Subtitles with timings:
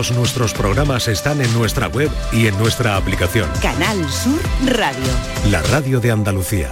[0.00, 3.50] Todos nuestros programas están en nuestra web y en nuestra aplicación.
[3.60, 5.12] Canal Sur Radio.
[5.50, 6.70] La radio de Andalucía.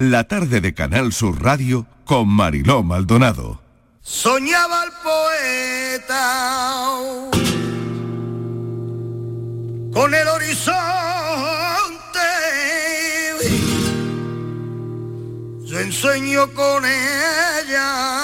[0.00, 3.62] La tarde de Canal Sur Radio con Mariló Maldonado.
[4.00, 6.10] Soñaba el poeta
[9.92, 10.74] con el horizonte.
[15.66, 18.17] Yo ensueño con ella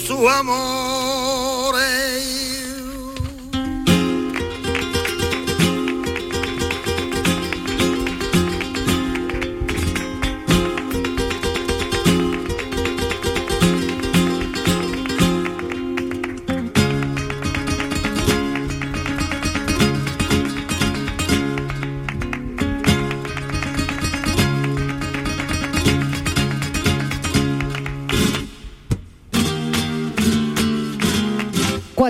[0.00, 1.09] su amor.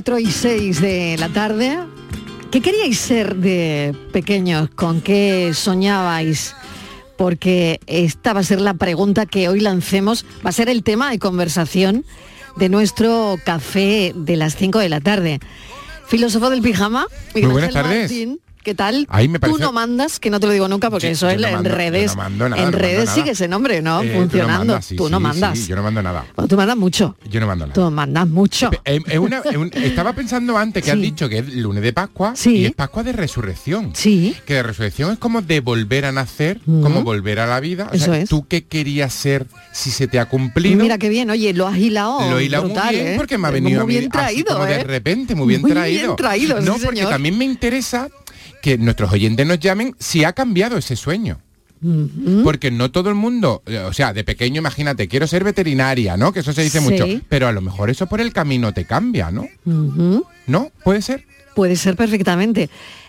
[0.00, 1.78] Cuatro y 6 de la tarde.
[2.50, 4.70] ¿Qué queríais ser de pequeños?
[4.70, 6.56] ¿Con qué soñabais?
[7.18, 11.10] Porque esta va a ser la pregunta que hoy lancemos, va a ser el tema
[11.10, 12.06] de conversación
[12.56, 15.38] de nuestro café de las 5 de la tarde.
[16.06, 18.10] Filósofo del pijama, Miguel buenas Ángel tardes.
[18.10, 19.06] Martín, ¿Qué tal?
[19.08, 21.30] Ahí me Tú parece- no mandas, que no te lo digo nunca porque Sí, eso
[21.30, 22.10] es no en mando- redes.
[22.14, 23.14] no mando nada, en no redes nada.
[23.14, 24.02] sigue ese nombre, ¿no?
[24.02, 24.58] Eh, tú no Funcionando.
[24.58, 25.66] mandas, sí, tú no sí, mandas.
[25.66, 26.26] yo no mando nada.
[26.36, 27.16] Bueno, tú mandas mucho.
[27.30, 27.74] Yo no mando nada.
[27.74, 28.70] Tú mandas mucho.
[28.84, 32.66] Eh, una- un- estaba pensando antes que has dicho que es lunes de Pascua y
[32.66, 33.92] es Pascua de resurrección.
[33.94, 34.36] Sí.
[34.44, 37.88] Que de resurrección es como de volver a nacer, como volver a la vida.
[37.90, 38.28] O Eso sea, es.
[38.28, 40.76] ¿Tú qué querías ser si se te ha cumplido?
[40.82, 42.30] Mira qué bien, oye, lo has hilado.
[42.30, 43.14] Lo he hilado brutal, muy bien ¿eh?
[43.16, 44.84] porque me ha venido muy a mí bien así traído, como de ¿eh?
[44.84, 46.02] repente, muy bien Muy traído.
[46.08, 48.08] bien traído, no, porque también me interesa
[48.62, 51.40] que nuestros oyentes nos llamen si ha cambiado ese sueño.
[52.44, 56.30] Porque no todo el mundo, eh, o sea, de pequeño imagínate, quiero ser veterinaria, ¿no?
[56.30, 56.84] Que eso se dice Sí.
[56.84, 59.48] mucho, pero a lo mejor eso por el camino te cambia, ¿no?
[60.46, 60.70] ¿No?
[60.84, 61.24] ¿Puede ser?
[61.54, 62.68] Puede ser perfectamente.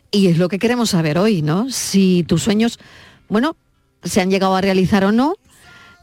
[0.09, 1.69] Y es lo que queremos saber hoy, ¿no?
[1.69, 2.79] Si tus sueños,
[3.27, 3.57] bueno,
[4.03, 5.35] se han llegado a realizar o no,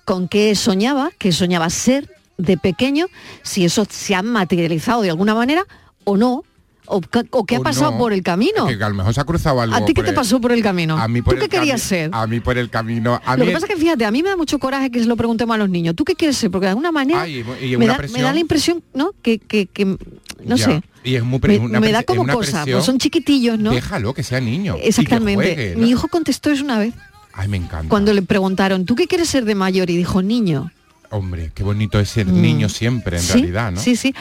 [0.04, 3.06] con qué soñaba, qué soñaba ser de pequeño,
[3.42, 5.64] si eso se ha materializado de alguna manera
[6.04, 6.44] o no,
[6.88, 7.00] o,
[7.30, 7.98] o qué ha pasado no.
[7.98, 8.66] por el camino.
[8.66, 9.74] Que a lo mejor se ha cruzado algo.
[9.76, 10.96] ¿A ti qué te el- pasó por el camino?
[10.98, 12.10] A mí por ¿Tú qué querías ser?
[12.12, 13.20] A mí por el camino.
[13.24, 15.00] A Lo mí que pasa es que fíjate, a mí me da mucho coraje que
[15.00, 15.94] se lo preguntemos a los niños.
[15.94, 16.50] ¿Tú qué quieres ser?
[16.50, 18.22] Porque de alguna manera Ay, y me, da, me presión.
[18.22, 19.12] da la impresión, ¿no?
[19.22, 20.64] Que, que, que, no Ya.
[20.64, 20.82] sé.
[21.04, 23.70] Y es muy me, una me da como cosa, pues son chiquitillos, ¿no?
[23.70, 24.76] Déjalo, que sea niño.
[24.82, 25.34] Exactamente.
[25.54, 25.82] juegue, ¿no?
[25.82, 26.92] Mi hijo contestó eso una vez
[27.32, 27.88] Ay, me encanta.
[27.88, 29.88] cuando le preguntaron, ¿tú qué quieres ser de mayor?
[29.90, 30.70] Y dijo, niño.
[31.10, 32.42] Hombre, qué bonito es ser Mm.
[32.42, 33.80] niño siempre, en sí, realidad, ¿no?
[33.80, 34.14] Sí, sí.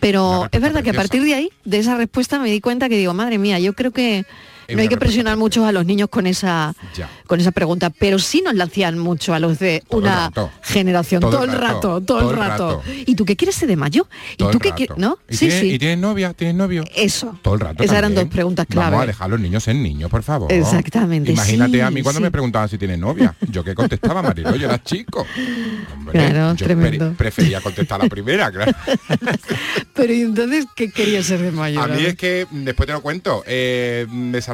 [0.00, 2.96] Pero es verdad que a partir de ahí, de esa respuesta, me di cuenta que
[2.96, 4.24] digo, madre mía, yo creo que
[4.68, 7.08] no hay que presionar mucho a los niños con esa Ya.
[7.26, 10.30] con esa pregunta, pero sí nos la hacían mucho a los de Todo una
[10.62, 12.82] generación, Todo todo, el rato, todo, el rato.
[13.06, 14.08] ¿Y tú qué quieres ser de mayo?
[14.34, 14.96] ¿Y Todo tú qué quieres?
[14.98, 15.18] ¿No?
[15.28, 15.70] ¿Y, Sí, tienes, sí.
[15.72, 16.32] ¿Y tienes novia?
[16.34, 16.84] ¿Tienes novio?
[16.94, 17.38] Eso.
[17.42, 17.82] Todo el rato.
[17.82, 18.90] Esas eran dos preguntas clave.
[18.90, 20.52] Vamos a dejar a los niños en niños, por favor.
[20.52, 23.34] Exactamente, Imagínate sí, a mí cuando me preguntaban si tienes novia.
[23.50, 25.26] Yo que contestaba, Marilo, yo era chico.
[25.94, 27.06] Hombre, Claro, yo tremendo.
[27.08, 28.72] pre- prefería contestar la primera, claro.
[29.94, 31.90] Pero ¿y entonces qué querías ser de mayor?
[31.90, 34.06] A mí es que, después te lo cuento eh,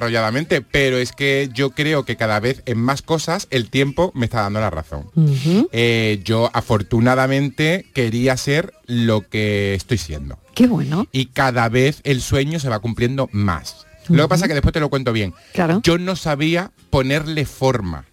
[0.05, 4.27] desarrolladamente, pero es que yo creo que cada vez en más cosas el tiempo me
[4.27, 5.11] está dando la razón.
[5.73, 10.39] Eh, yo afortunadamente quería ser lo que estoy siendo.
[10.55, 11.07] Qué bueno.
[11.13, 13.87] Y cada vez el sueño se va cumpliendo más.
[14.09, 15.33] Lo que pasa es que después te lo cuento bien.
[15.53, 15.81] Claro.
[15.83, 18.05] Yo no sabía ponerle forma.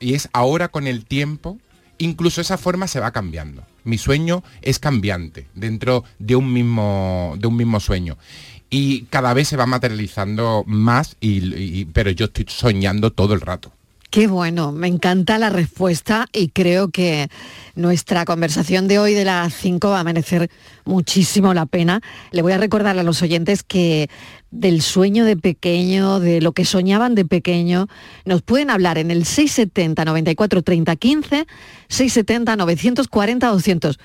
[0.00, 1.58] Y es ahora con el tiempo,
[1.98, 3.64] incluso esa forma se va cambiando.
[3.84, 8.18] Mi sueño es cambiante dentro de un mismo, de un mismo sueño.
[8.70, 13.72] Y cada vez se va materializando más, y, pero yo estoy soñando todo el rato.
[14.10, 17.28] Qué bueno, me encanta la respuesta y creo que
[17.74, 20.50] nuestra conversación de hoy de las 5 va a merecer
[20.86, 22.00] muchísimo la pena.
[22.30, 24.08] Le voy a recordar a los oyentes que
[24.50, 27.86] del sueño de pequeño, de lo que soñaban de pequeño,
[28.24, 31.46] nos pueden hablar en el 670 94 30 15,
[31.88, 33.98] 670 940 200.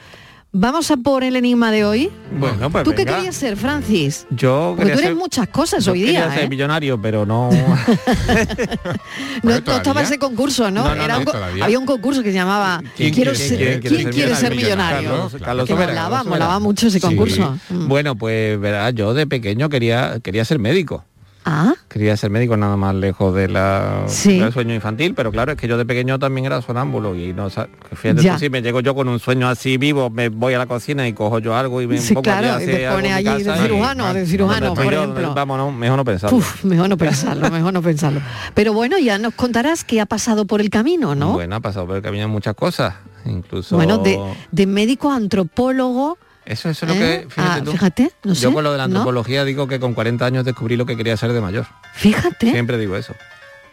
[0.55, 2.11] Vamos a por el enigma de hoy.
[2.39, 3.15] Bueno, pues ¿Tú qué venga.
[3.17, 4.27] querías ser, Francis?
[4.29, 6.33] Yo Porque quería tú eres ser- muchas cosas yo hoy quería día.
[6.35, 6.47] ser ¿eh?
[6.49, 7.49] millonario, pero no.
[9.41, 10.83] No, no estaba ese concurso, ¿no?
[10.83, 13.57] No, no, Era no, un había un concurso que se llamaba ¿Quién Quiero quiere- ser,
[13.57, 14.99] quién quiere ¿quién ser quiere ser millonario?
[15.01, 15.09] millonario?
[15.29, 17.05] Carlos- Carlos Que Sobera, molaba, Carlos molaba mucho ese Sí.
[17.07, 17.57] concurso.
[17.69, 17.87] Mm.
[17.87, 21.03] Bueno, pues verás, yo de pequeño quería, quería ser médico.
[21.45, 24.39] Ah, Quería ser médico nada más lejos de la, Sí.
[24.39, 27.49] del sueño infantil, pero claro, es que yo de pequeño también era sonámbulo y no
[27.49, 28.33] sa- fíjate Ya.
[28.33, 31.07] tú, si me llego yo con un sueño así vivo, me voy a la cocina
[31.07, 33.43] y cojo yo algo y me Sí, pongo claro, allí a y te pone allí
[33.43, 35.33] de y- cirujano, de cirujano, por yo, ejemplo.
[35.33, 36.37] Vamos, no, mejor no pensarlo.
[36.37, 38.21] Uf, mejor no pensarlo, mejor no pensarlo.
[38.53, 41.33] Pero bueno, ya nos contarás qué ha pasado por el camino, ¿no?
[41.33, 42.95] Bueno, ha pasado por el camino muchas cosas,
[43.25, 43.75] incluso...
[43.75, 44.17] Bueno, de,
[44.51, 47.21] de médico a antropólogo, Eso, eso es lo ¿Eh?
[47.23, 47.71] que, fíjate Ah, tú.
[47.71, 48.95] fíjate, no sé, Yo con lo de la ¿no?
[48.97, 51.65] antropología digo que con 40 años descubrí lo que quería ser de mayor.
[51.93, 53.13] Fíjate, Siempre digo eso.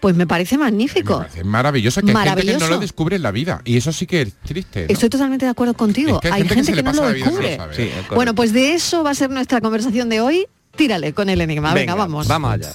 [0.01, 1.19] pues me parece Me magnífico.
[1.19, 2.65] parece maravilloso que hay gente que Maravilloso.
[2.67, 3.61] no lo descubre en la vida.
[3.65, 4.87] Y eso sí que es triste.
[4.87, 4.93] ¿no?
[4.93, 6.21] Estoy totalmente de acuerdo contigo.
[6.23, 7.57] Es que hay gente se que, le no pasa lo la vida sin descubre.
[7.57, 7.77] saber.
[7.77, 8.15] Sí, es correcto.
[8.15, 10.47] bueno, pues de eso va a ser nuestra conversación de hoy.
[10.77, 11.75] Tírale con el enigma.
[11.75, 12.29] Venga, vamos.
[12.29, 12.73] Vamos allá.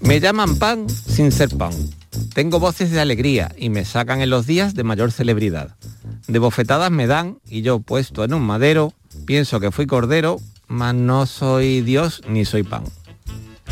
[0.00, 1.72] Me llaman pan sin ser pan.
[2.34, 5.76] Tengo voces de alegría y me sacan en los días de mayor celebridad.
[6.28, 8.92] De bofetadas me dan y yo puesto en un madero,
[9.24, 10.36] pienso que fui cordero,
[10.66, 12.84] mas no soy Dios ni soy pan.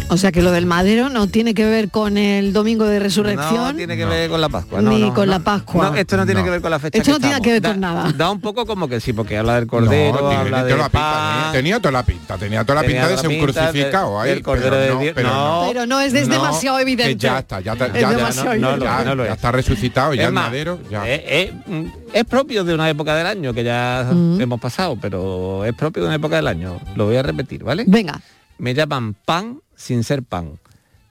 [0.08, 3.02] O sea que lo del madero no tiene que ver con el domingo de No
[3.02, 3.76] resurrección.
[3.76, 4.80] tiene que ver con la Pascua.
[4.80, 5.32] no, Ni no, con no.
[5.32, 5.90] la Pascua.
[5.90, 6.44] No, esto no tiene No.
[6.44, 8.12] que ver con la fecha Esto que no tiene que ver Da- con nada.
[8.16, 10.82] Da un poco como que sí, porque habla del cordero, No, habla tiene de toda
[10.84, 14.22] la pinta, tenía toda la pinta, tenía toda la tenía pinta de ser un crucificado
[14.22, 14.42] de- ahí.
[14.44, 15.12] pero de no, Dios.
[15.16, 17.16] pero No, Pero no es, es No, demasiado evidente.
[17.16, 21.24] ya está, ya está, Es ya, no, no, no está resucitado, ya el madero, eh,
[21.26, 24.40] eh, mm, es propio de una época del año que ya Mm.
[24.40, 26.80] hemos pasado, pero es propio de una época del año.
[26.94, 27.82] Lo voy a repetir, ¿vale?
[27.88, 28.20] Venga,
[28.58, 30.58] Me llaman pan sin ser pan.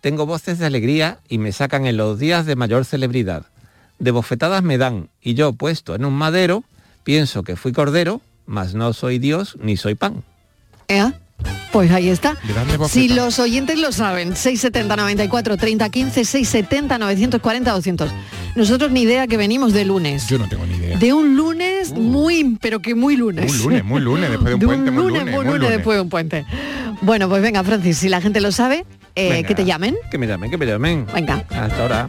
[0.02, 3.46] Tengo voces de alegría y me sacan en los días de mayor celebridad.
[3.98, 6.64] De bofetadas me dan y yo puesto en un madero,
[7.04, 10.24] pienso que fui cordero, mas no soy Dios ni soy pan.
[10.88, 11.12] ¿eh?
[11.72, 12.38] Pues ahí está.
[12.88, 18.12] Si los oyentes lo saben, 670 94 30 15, 670 940 200.
[18.56, 20.28] Nosotros ni idea que venimos de lunes.
[20.28, 20.98] Yo no tengo ni idea.
[20.98, 23.52] De un lunes muy, pero que muy lunes.
[23.52, 25.78] Muy lunes, muy lunes, después de un De puente, muy lunes, lunes, muy lunes lunes.
[25.78, 26.46] después de un puente.
[27.02, 28.86] Bueno, pues venga, Francis, si la gente lo sabe,
[29.16, 29.48] eh, Venga.
[29.50, 29.96] que te llamen.
[30.10, 31.06] Que me llamen, que me llamen.
[31.14, 31.44] Venga.
[31.50, 32.08] Hasta ahora.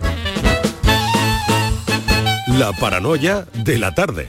[2.57, 4.29] La paranoia de la tarde.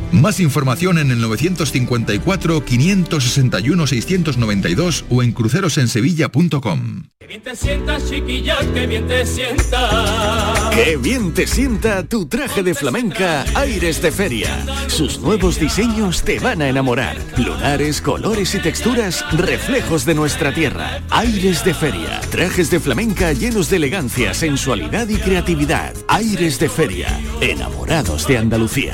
[0.11, 7.03] Más información en el 954 561 692 o en crucerosensevilla.com.
[7.19, 10.75] Que bien te sientas, chiquilla, que bien te sientas.
[10.75, 14.65] Qué bien te sienta tu traje de flamenca Aires de Feria.
[14.87, 17.17] Sus nuevos diseños te van a enamorar.
[17.37, 21.01] Lunares, colores y texturas, reflejos de nuestra tierra.
[21.09, 22.19] Aires de Feria.
[22.31, 25.93] Trajes de flamenca llenos de elegancia, sensualidad y creatividad.
[26.07, 27.19] Aires de Feria.
[27.39, 28.93] Enamorados de Andalucía.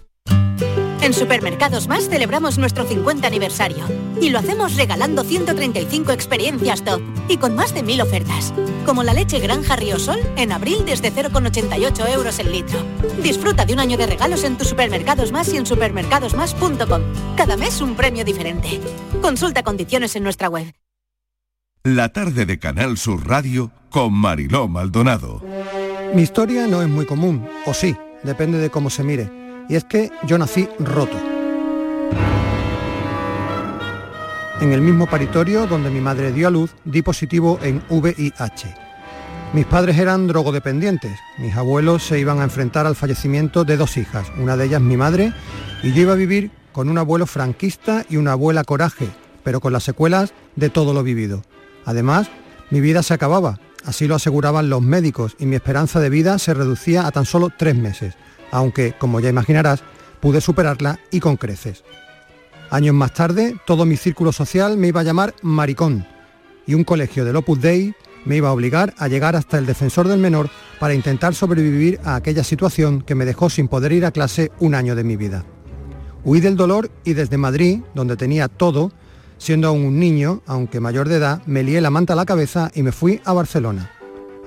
[1.01, 3.85] En Supermercados Más celebramos nuestro 50 aniversario
[4.21, 8.53] y lo hacemos regalando 135 experiencias top y con más de 1000 ofertas,
[8.85, 12.79] como la leche Granja Ríosol en abril desde 0,88 euros el litro.
[13.23, 17.01] Disfruta de un año de regalos en tus Supermercados Más y en supermercadosmás.com.
[17.35, 18.79] Cada mes un premio diferente.
[19.23, 20.71] Consulta condiciones en nuestra web.
[21.83, 25.41] La tarde de Canal Sur Radio con Mariló Maldonado.
[26.13, 29.40] Mi historia no es muy común, o sí, depende de cómo se mire.
[29.71, 31.15] Y es que yo nací roto.
[34.59, 38.75] En el mismo paritorio donde mi madre dio a luz, di positivo en VIH.
[39.53, 41.17] Mis padres eran drogodependientes.
[41.37, 44.97] Mis abuelos se iban a enfrentar al fallecimiento de dos hijas, una de ellas mi
[44.97, 45.31] madre,
[45.81, 49.07] y yo iba a vivir con un abuelo franquista y una abuela coraje,
[49.41, 51.43] pero con las secuelas de todo lo vivido.
[51.85, 52.29] Además,
[52.71, 56.53] mi vida se acababa, así lo aseguraban los médicos, y mi esperanza de vida se
[56.53, 58.15] reducía a tan solo tres meses,
[58.51, 59.81] aunque, como ya imaginarás,
[60.19, 61.83] pude superarla y con creces.
[62.69, 66.05] Años más tarde, todo mi círculo social me iba a llamar maricón,
[66.65, 67.93] y un colegio del Opus Dei
[68.25, 72.15] me iba a obligar a llegar hasta el defensor del menor para intentar sobrevivir a
[72.15, 75.43] aquella situación que me dejó sin poder ir a clase un año de mi vida.
[76.23, 78.91] Huí del dolor y desde Madrid, donde tenía todo,
[79.37, 82.69] siendo aún un niño, aunque mayor de edad, me lié la manta a la cabeza
[82.75, 83.91] y me fui a Barcelona.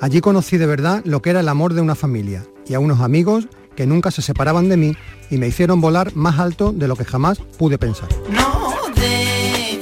[0.01, 3.01] Allí conocí de verdad lo que era el amor de una familia y a unos
[3.01, 4.97] amigos que nunca se separaban de mí
[5.31, 8.09] y me hicieron volar más alto de lo que jamás pude pensar.
[8.29, 9.81] No dejes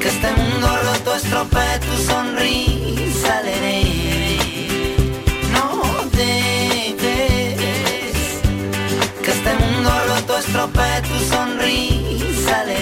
[0.00, 3.58] que este mundo roto estropee tu sonrisa de.
[5.52, 5.82] No
[6.12, 7.00] dejes
[9.22, 12.78] que este mundo roto estropee tu sonrisa de.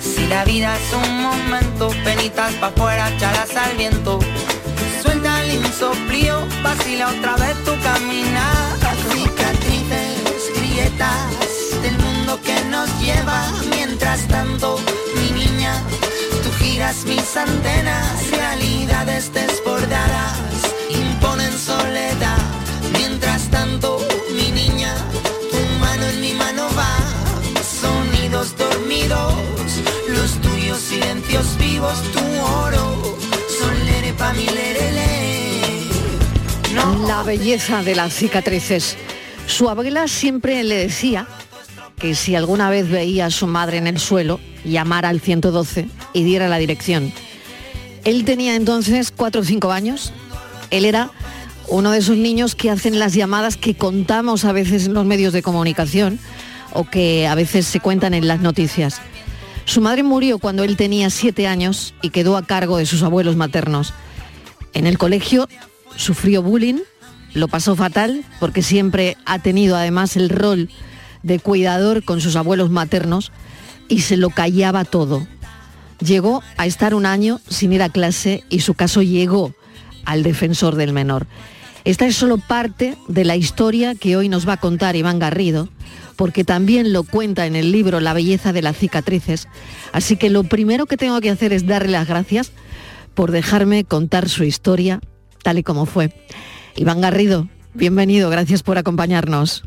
[0.00, 4.18] Si la vida es un momento, penitas pa' afuera, chalas al viento.
[5.80, 8.76] Insoplío, vacila otra vez tu caminar.
[9.12, 13.46] Cicatrices, grietas del mundo que nos lleva.
[13.70, 14.80] Mientras tanto,
[15.14, 15.80] mi niña,
[16.42, 18.28] tú giras mis antenas.
[18.28, 20.40] Realidades desbordadas
[20.90, 22.38] imponen soledad.
[22.94, 24.04] Mientras tanto,
[24.34, 24.92] mi niña,
[25.52, 26.92] tu mano en mi mano va.
[27.62, 29.32] Sonidos dormidos,
[30.08, 32.18] los tuyos silencios vivos, tu
[32.64, 33.16] oro.
[33.60, 34.67] Solere pa' mi lerele.
[37.06, 38.96] La belleza de las cicatrices.
[39.46, 41.26] Su abuela siempre le decía
[41.98, 46.24] que si alguna vez veía a su madre en el suelo, llamara al 112 y
[46.24, 47.12] diera la dirección.
[48.04, 50.12] Él tenía entonces 4 o 5 años.
[50.70, 51.10] Él era
[51.68, 55.32] uno de esos niños que hacen las llamadas que contamos a veces en los medios
[55.32, 56.18] de comunicación
[56.72, 59.00] o que a veces se cuentan en las noticias.
[59.66, 63.36] Su madre murió cuando él tenía 7 años y quedó a cargo de sus abuelos
[63.36, 63.92] maternos.
[64.72, 65.48] En el colegio
[65.96, 66.80] sufrió bullying,
[67.34, 70.70] lo pasó fatal porque siempre ha tenido además el rol
[71.22, 73.32] de cuidador con sus abuelos maternos
[73.88, 75.26] y se lo callaba todo.
[76.00, 79.54] Llegó a estar un año sin ir a clase y su caso llegó
[80.04, 81.26] al defensor del menor.
[81.84, 85.68] Esta es solo parte de la historia que hoy nos va a contar Iván Garrido,
[86.16, 89.48] porque también lo cuenta en el libro La belleza de las cicatrices.
[89.92, 92.52] Así que lo primero que tengo que hacer es darle las gracias
[93.14, 95.00] por dejarme contar su historia
[95.42, 96.12] tal y como fue.
[96.76, 99.64] Iván Garrido, bienvenido, gracias por acompañarnos.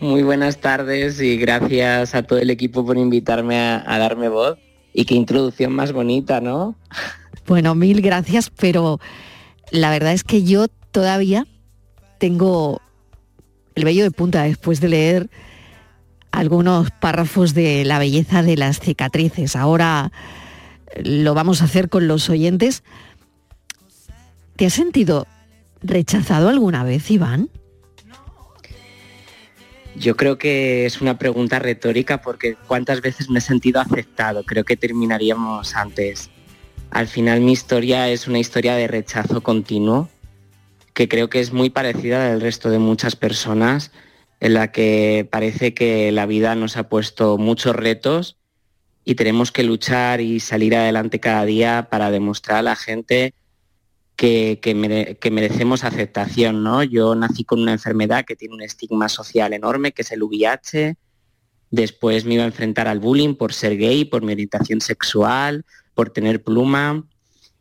[0.00, 4.58] Muy buenas tardes y gracias a todo el equipo por invitarme a, a darme voz.
[4.92, 6.76] Y qué introducción más bonita, ¿no?
[7.46, 8.98] Bueno, mil gracias, pero
[9.70, 11.46] la verdad es que yo todavía
[12.18, 12.80] tengo
[13.74, 15.30] el vello de punta después de leer
[16.32, 19.56] algunos párrafos de la belleza de las cicatrices.
[19.56, 20.12] Ahora
[21.02, 22.82] lo vamos a hacer con los oyentes.
[24.56, 25.26] ¿Te has sentido
[25.82, 27.50] rechazado alguna vez, Iván?
[29.94, 34.44] Yo creo que es una pregunta retórica porque cuántas veces me he sentido aceptado.
[34.44, 36.30] Creo que terminaríamos antes.
[36.90, 40.08] Al final mi historia es una historia de rechazo continuo
[40.94, 43.92] que creo que es muy parecida al resto de muchas personas
[44.40, 48.38] en la que parece que la vida nos ha puesto muchos retos
[49.04, 53.34] y tenemos que luchar y salir adelante cada día para demostrar a la gente
[54.16, 56.62] que, que, mere- que merecemos aceptación.
[56.62, 56.82] ¿no?
[56.82, 60.96] Yo nací con una enfermedad que tiene un estigma social enorme, que es el VIH.
[61.70, 66.10] Después me iba a enfrentar al bullying por ser gay, por mi orientación sexual, por
[66.10, 67.04] tener pluma.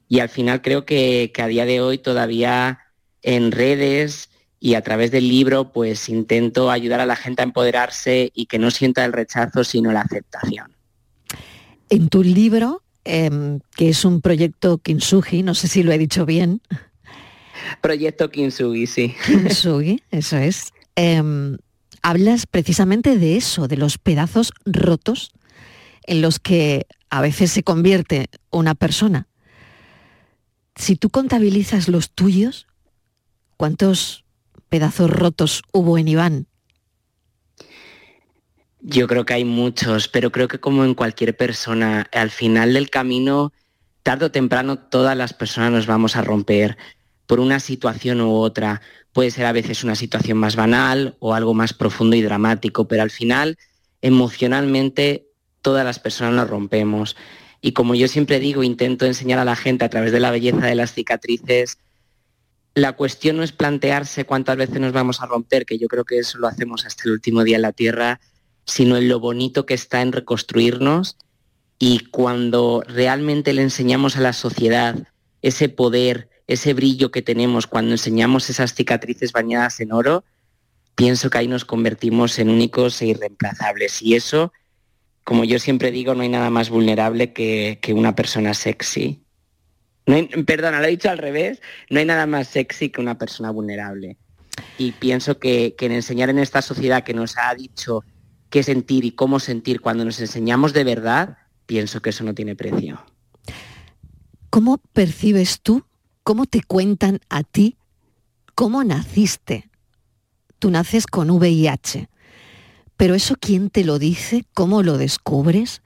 [0.08, 2.80] Y al final creo que, que a día de hoy todavía
[3.22, 8.32] en redes y a través del libro pues intento ayudar a la gente a empoderarse
[8.34, 10.76] y que no sienta el rechazo sino la aceptación.
[11.90, 16.26] En tu libro, em, que es un proyecto Kintsugi, no sé si lo he dicho
[16.26, 16.62] bien.
[17.82, 19.16] Proyecto Kintsugi, sí.
[19.26, 20.74] Kintsugi, eso es.
[20.96, 21.58] em,
[22.02, 25.32] hablas precisamente de eso, de los pedazos rotos
[26.06, 29.28] en los que a veces se convierte una persona.
[30.76, 32.68] Si tú contabilizas los tuyos,
[33.58, 34.24] ¿cuántos
[34.70, 36.48] pedazos rotos hubo en Iván?
[38.88, 42.92] Yo creo que hay muchos, pero creo que como en cualquier persona, al final del
[42.92, 43.51] camino,
[44.04, 46.77] tarde o temprano todas las personas nos vamos a romper
[47.25, 48.84] por una situación u otra.
[49.12, 53.01] Puede ser a veces una situación más banal o algo más profundo y dramático, pero
[53.01, 53.58] al final
[54.04, 55.30] emocionalmente
[55.63, 57.15] todas las personas nos rompemos.
[57.62, 60.68] Y como yo siempre digo, intento enseñar a la gente a través de la belleza
[60.68, 61.80] de las cicatrices,
[62.75, 66.20] la cuestión no es plantearse cuántas veces nos vamos a romper, que yo creo que
[66.20, 68.20] eso lo hacemos hasta el último día en la Tierra,
[68.65, 71.17] sino en lo bonito que está en reconstruirnos
[71.77, 74.95] y cuando realmente le enseñamos a la sociedad
[75.41, 80.24] ese poder, ese brillo que tenemos cuando enseñamos esas cicatrices bañadas en oro,
[80.95, 84.01] pienso que ahí nos convertimos en únicos e irreemplazables.
[84.01, 84.53] Y eso,
[85.24, 89.22] como yo siempre digo, no hay nada más vulnerable que, una persona sexy.
[90.45, 94.17] perdona, lo he dicho al revés, no hay nada más sexy que una persona vulnerable.
[94.77, 98.03] Y pienso que, que en enseñar en esta sociedad que nos ha dicho
[98.56, 102.56] qué sentir y cómo sentir cuando nos enseñamos de verdad, pienso que eso no tiene
[102.56, 103.04] precio.
[104.50, 105.84] ¿Cómo percibes tú,
[106.24, 107.76] cómo te cuentan a ti,
[108.56, 109.70] cómo naciste?
[110.58, 112.08] Tú naces con VIH,
[112.96, 115.82] pero eso quién te lo dice, cómo lo descubres?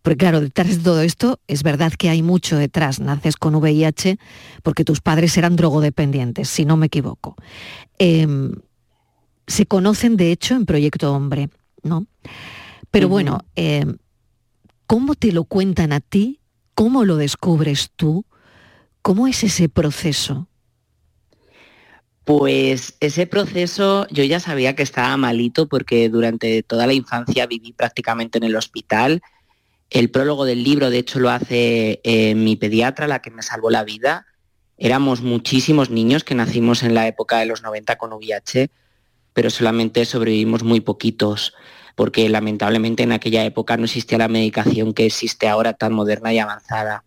[0.00, 2.98] Porque claro, detrás de todo esto es verdad que hay mucho detrás.
[2.98, 4.18] Naces con VIH
[4.62, 7.36] porque tus padres eran drogodependientes, si no me equivoco.
[7.98, 8.54] Em,
[9.46, 11.50] se conocen de hecho en Proyecto Hombre,
[11.86, 12.06] ¿no?
[12.90, 13.96] Pero bueno, em,
[14.86, 16.40] ¿Cómo te lo cuentan a ti?
[16.74, 18.24] ¿Cómo lo descubres tú?
[19.02, 20.48] ¿Cómo es ese proceso?
[22.24, 27.72] Pues ese proceso yo ya sabía que estaba malito porque durante toda la infancia viví
[27.72, 29.22] prácticamente en el hospital.
[29.90, 33.70] El prólogo del libro, de hecho, lo hace eh, mi pediatra, la que me salvó
[33.70, 34.26] la vida.
[34.76, 38.70] Éramos muchísimos niños que nacimos en la época de los 90 con VIH,
[39.32, 41.54] pero solamente sobrevivimos muy poquitos
[41.96, 46.38] porque lamentablemente en aquella época no existía la medicación que existe ahora tan moderna y
[46.38, 47.02] avanzada.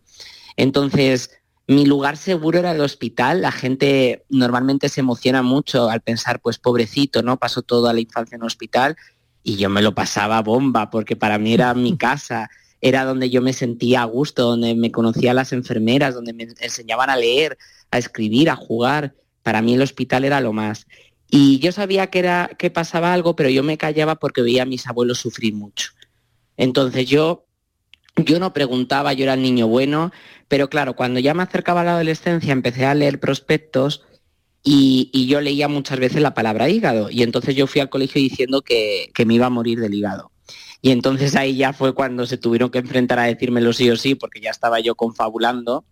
[0.56, 1.30] Entonces,
[1.68, 3.40] mi lugar seguro era el hospital.
[3.40, 7.38] La gente normalmente se emociona mucho al pensar, pues pobrecito, ¿no?
[7.38, 8.96] Pasó toda la infancia en hospital
[9.44, 13.40] y yo me lo pasaba bomba porque para mí era mi casa, era donde yo
[13.42, 17.56] me sentía a gusto, donde me conocía a las enfermeras, donde me enseñaban a leer,
[17.92, 19.14] a escribir, a jugar.
[19.44, 20.88] Para mí el hospital era lo más.
[21.30, 24.66] Y yo sabía que, era, que pasaba algo, pero yo me callaba porque veía a
[24.66, 25.92] mis abuelos sufrir mucho.
[26.56, 27.46] Entonces yo,
[28.16, 30.10] yo no preguntaba, yo era el niño bueno,
[30.48, 34.02] pero claro, cuando ya me acercaba a la adolescencia empecé a leer prospectos
[34.64, 37.08] y, yo leía muchas veces la palabra hígado.
[37.10, 40.32] Y entonces yo fui al colegio diciendo que, me iba a morir del hígado.
[40.82, 44.16] Y entonces ahí ya fue cuando se tuvieron que enfrentar a decírmelo sí o sí,
[44.16, 45.84] porque ya estaba yo confabulando.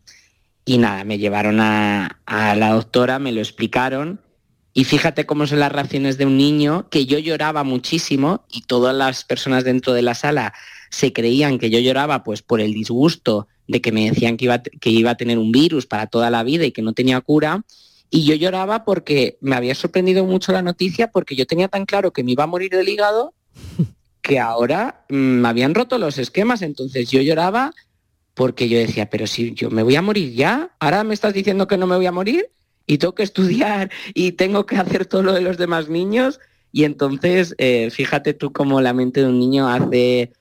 [0.64, 4.20] Y nada, me llevaron a, a la doctora, me lo explicaron
[4.74, 8.94] y fíjate cómo son las reacciones de un niño, que yo lloraba muchísimo y todas
[8.94, 10.54] las personas dentro de la sala
[10.90, 14.62] se creían que yo lloraba pues por el disgusto de que me decían que iba,
[14.62, 17.64] que iba a tener un virus para toda la vida y que no tenía cura.
[18.10, 22.12] Y yo lloraba porque me había sorprendido mucho la noticia porque yo tenía tan claro
[22.12, 23.34] que me iba a morir del hígado
[24.22, 26.62] que ahora mm, me habían roto los esquemas.
[26.62, 27.74] Entonces yo lloraba
[28.34, 31.66] porque yo decía, pero si yo me voy a morir ya, ahora me estás diciendo
[31.66, 32.50] que no me voy a morir
[32.88, 36.40] y tengo que estudiar y tengo que hacer todo lo de los demás niños.
[36.72, 40.32] Y entonces, eh, fíjate tú cómo la mente de un niño hace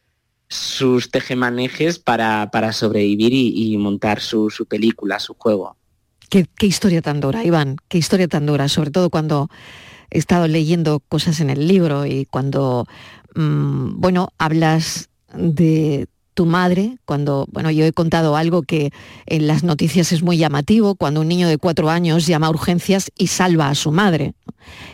[0.47, 5.75] sus tejemanejes para, para sobrevivir y, montar su, película, su juego.
[6.29, 9.49] ¿Qué, historia tan dura, Iván, qué historia tan dura, sobre todo cuando
[10.09, 12.85] he estado leyendo cosas en el libro y cuando,
[13.35, 18.91] mm, bueno, hablas de tu madre, cuando, bueno, yo he contado algo que
[19.25, 23.11] en las noticias es muy llamativo, cuando un niño de cuatro años llama a urgencias
[23.17, 24.35] y salva a su madre.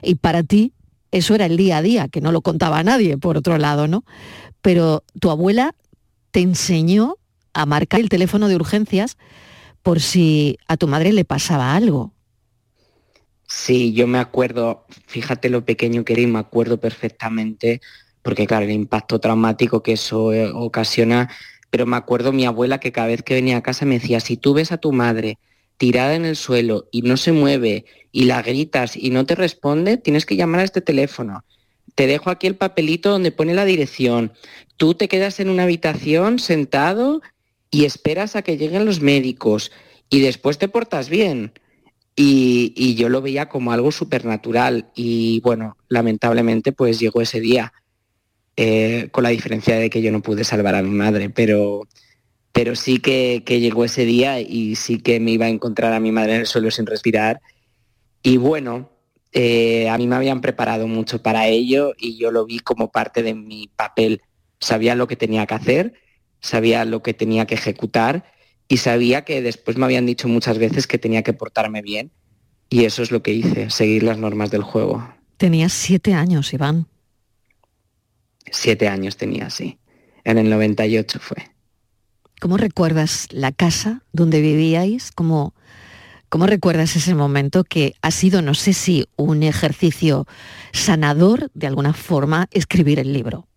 [0.02, 0.72] Y para ti
[1.12, 3.90] eso era el día a día, que no lo contaba a nadie, por otro lado,
[3.90, 4.06] ¿no?
[4.62, 5.76] Pero tu abuela
[6.32, 7.18] te enseñó
[7.54, 9.18] a marcar el teléfono de urgencias
[9.82, 12.14] por si a tu madre le pasaba algo.
[13.50, 17.82] Sí, yo me acuerdo, fíjate lo pequeño que era y me acuerdo perfectamente
[18.24, 21.30] porque claro, el impacto traumático que eso eh, ocasiona,
[21.70, 24.38] pero me acuerdo mi abuela que cada vez que venía a casa me decía, si
[24.38, 25.38] tú ves a tu madre
[25.78, 29.98] tirada en el suelo y no se mueve y la gritas y no te responde,
[29.98, 31.44] tienes que llamar a este teléfono.
[31.96, 34.34] Te dejo aquí el papelito donde pone la dirección.
[34.78, 37.22] Tú te quedas en una habitación sentado
[37.70, 39.72] y esperas a que lleguen los médicos
[40.10, 41.54] y después te portas bien.
[42.16, 47.74] Y, y yo lo veía como algo supernatural y bueno, lamentablemente pues llegó ese día.
[48.56, 51.88] Eh, con la diferencia de que yo no pude salvar a mi madre, pero,
[52.52, 56.12] pero sí que, llegó ese día y sí que me iba a encontrar a mi
[56.12, 57.42] madre en el suelo sin respirar.
[58.22, 58.92] Y bueno,
[59.32, 63.24] eh, a mí me habían preparado mucho para ello y yo lo vi como parte
[63.24, 64.22] de mi papel.
[64.60, 65.94] Sabía lo que tenía que hacer,
[66.40, 68.24] sabía lo que tenía que ejecutar
[68.68, 72.12] y sabía que después me habían dicho muchas veces que tenía que portarme bien
[72.70, 75.08] y eso es lo que hice, seguir las normas del juego.
[75.38, 76.88] Tenías siete años, Iván.
[78.52, 79.80] Siete años tenía, sí.
[80.24, 81.38] En el 98 fue.
[82.40, 85.12] ¿Cómo recuerdas la casa donde vivíais?
[85.12, 85.54] ¿Cómo,
[86.30, 90.26] ¿Cómo recuerdas ese momento que ha sido, no sé si un ejercicio
[90.72, 93.48] sanador, de alguna forma, escribir el libro?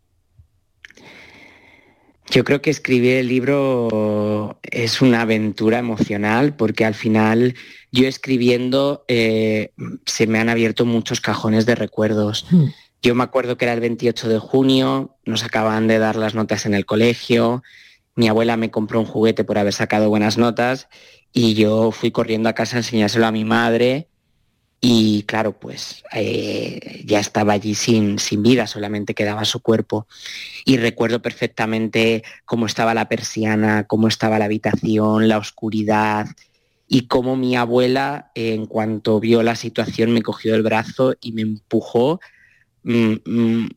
[2.31, 7.55] Yo creo que escribir el libro es una aventura emocional porque al final
[7.93, 9.73] yo escribiendo eh,
[10.07, 12.47] se me han abierto muchos cajones de recuerdos.
[12.51, 12.67] Hmm.
[13.07, 16.67] Yo me acuerdo que era el 28 de junio, nos acaban de dar las notas
[16.67, 17.63] en el colegio,
[18.17, 20.89] mi abuela me compró un juguete por haber sacado buenas notas
[21.33, 24.09] y yo fui corriendo a casa a enseñárselo a mi madre
[24.81, 30.09] y claro, pues eh, ya estaba allí sin, sin vida, solamente quedaba su cuerpo.
[30.65, 36.27] Y recuerdo perfectamente cómo estaba la persiana, cómo estaba la habitación, la oscuridad
[36.89, 41.43] y cómo mi abuela, en cuanto vio la situación, me cogió el brazo y me
[41.43, 42.19] empujó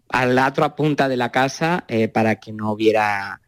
[0.09, 3.41] a la otra punta de la casa eh, para que no hubiera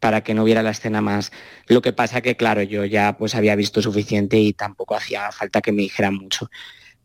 [0.00, 1.32] para que no hubiera la escena más.
[1.66, 5.60] Lo que pasa que, claro, yo ya pues había visto suficiente y tampoco hacía falta
[5.60, 6.48] que me dijeran mucho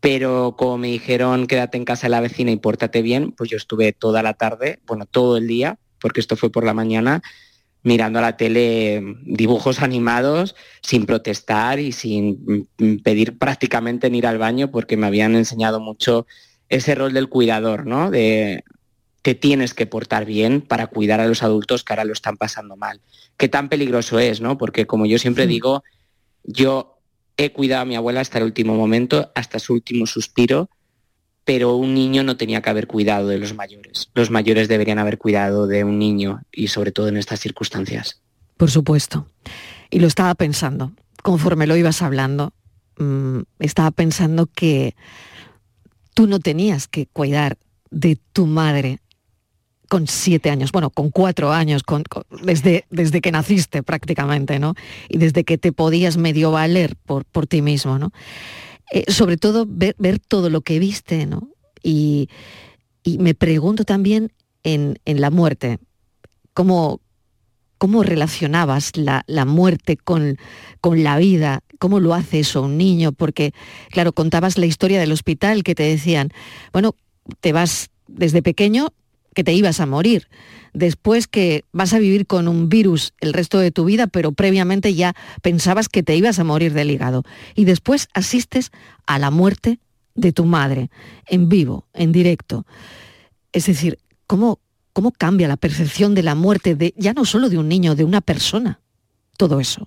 [0.04, 3.56] pero como me dijeron quédate en casa de la vecina y pórtate bien, pues yo
[3.56, 7.22] estuve toda la tarde, bueno, todo el día, porque esto fue por la mañana,
[7.82, 12.68] mirando a la tele dibujos animados sin protestar y sin
[13.02, 16.26] pedir prácticamente ni ir al baño porque me habían enseñado mucho
[16.68, 18.10] ese rol del cuidador, ¿no?
[18.10, 18.64] De
[19.22, 22.76] que tienes que portar bien para cuidar a los adultos que ahora lo están pasando
[22.76, 23.00] mal.
[23.38, 24.58] Qué tan peligroso es, ¿no?
[24.58, 25.82] Porque como yo siempre digo,
[26.44, 26.98] yo
[27.36, 30.68] he cuidado a mi abuela hasta el último momento, hasta su último suspiro,
[31.44, 34.10] pero un niño no tenía que haber cuidado de los mayores.
[34.14, 38.20] Los mayores deberían haber cuidado de un niño y sobre todo en estas circunstancias.
[38.56, 39.26] Por supuesto.
[39.90, 42.52] Y lo estaba pensando, conforme lo ibas hablando,
[42.98, 44.96] mm, estaba pensando que
[46.14, 47.58] tú no tenías que cuidar
[47.90, 49.00] de tu madre
[49.88, 51.82] con siete años, bueno, con cuatro años,
[52.42, 54.74] desde, desde que naciste prácticamente, ¿no?
[55.08, 58.12] Y desde que te podías medio valer por, por ti mismo, ¿no?
[58.92, 61.48] Eh, sobre todo ver, todo lo que viste, ¿no?
[61.82, 62.28] Y,
[63.18, 65.78] me pregunto también en, la muerte,
[66.54, 67.00] ¿cómo,
[67.78, 70.38] cómo relacionabas la, la muerte con,
[70.80, 71.60] con la vida?
[71.78, 73.12] ¿Cómo lo hace eso un niño?
[73.12, 73.52] Porque,
[73.90, 76.30] claro, contabas la historia del hospital que te decían,
[76.72, 76.94] bueno,
[77.40, 78.92] te vas desde pequeño
[79.34, 80.28] que te ibas a morir,
[80.72, 84.94] después que vas a vivir con un virus el resto de tu vida, pero previamente
[84.94, 88.70] ya pensabas que te ibas a morir del hígado, y después asistes
[89.06, 89.80] a la muerte
[90.14, 90.90] de tu madre,
[91.26, 92.64] en vivo, en directo.
[93.52, 94.60] Es decir, ¿cómo,
[94.94, 98.04] cómo cambia la percepción de la muerte de ya no solo de un niño, de
[98.04, 98.80] una persona?
[99.36, 99.86] Todo eso.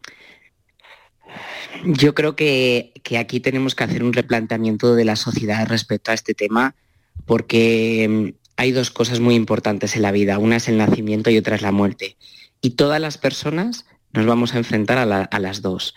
[1.86, 6.14] Yo creo que, que, aquí tenemos que hacer un replanteamiento de la sociedad respecto a
[6.14, 6.76] este tema,
[7.26, 10.40] porque hay dos cosas muy importantes en la vida.
[10.40, 12.18] Una es el nacimiento y otra es la muerte.
[12.62, 15.96] Y todas las personas nos vamos a enfrentar a, las dos.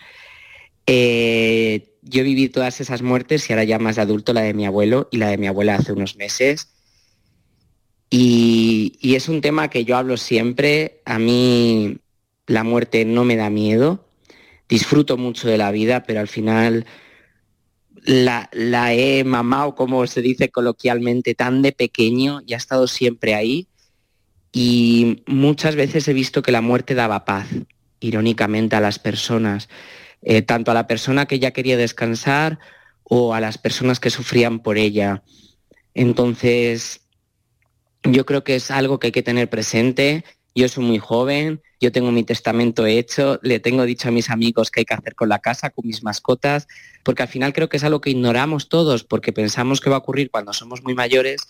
[0.86, 4.66] Eh, yo viví todas esas muertes y ahora ya más de adulto la de mi
[4.66, 6.68] abuelo y la de mi abuela hace unos meses.
[8.10, 11.00] Y, es un tema que yo hablo siempre.
[11.04, 11.98] A mí
[12.46, 14.04] la muerte no me da miedo.
[14.68, 16.86] Disfruto mucho de la vida, pero al final
[18.04, 23.34] la, la he mamado, como se dice coloquialmente, tan de pequeño y ha estado siempre
[23.34, 23.68] ahí.
[24.52, 27.46] Y muchas veces he visto que la muerte daba paz,
[28.00, 29.68] irónicamente, a las personas,
[30.22, 32.58] eh, tanto a la persona que ya quería descansar
[33.04, 35.22] o a las personas que sufrían por ella.
[35.94, 37.00] Entonces,
[38.04, 40.24] yo creo que es algo que hay que tener presente.
[40.54, 44.70] Yo soy muy joven, yo tengo mi testamento hecho, le tengo dicho a mis amigos
[44.70, 46.66] qué hay que hacer con la casa, con mis mascotas,
[47.04, 50.00] porque al final creo que es algo que ignoramos todos, porque pensamos que va a
[50.00, 51.46] ocurrir cuando somos muy mayores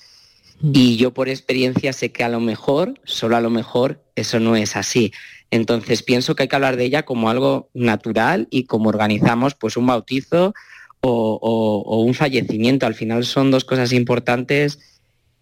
[0.61, 0.73] mm.
[0.75, 4.55] y yo por experiencia sé que a lo mejor, solo a lo mejor, eso no
[4.55, 5.13] es así.
[5.51, 9.79] Entonces pienso que hay que hablar de ella como algo natural y como organizamos pues
[9.79, 10.53] un bautizo
[11.01, 12.87] o, o un fallecimiento.
[12.87, 14.79] Al final son dos cosas importantes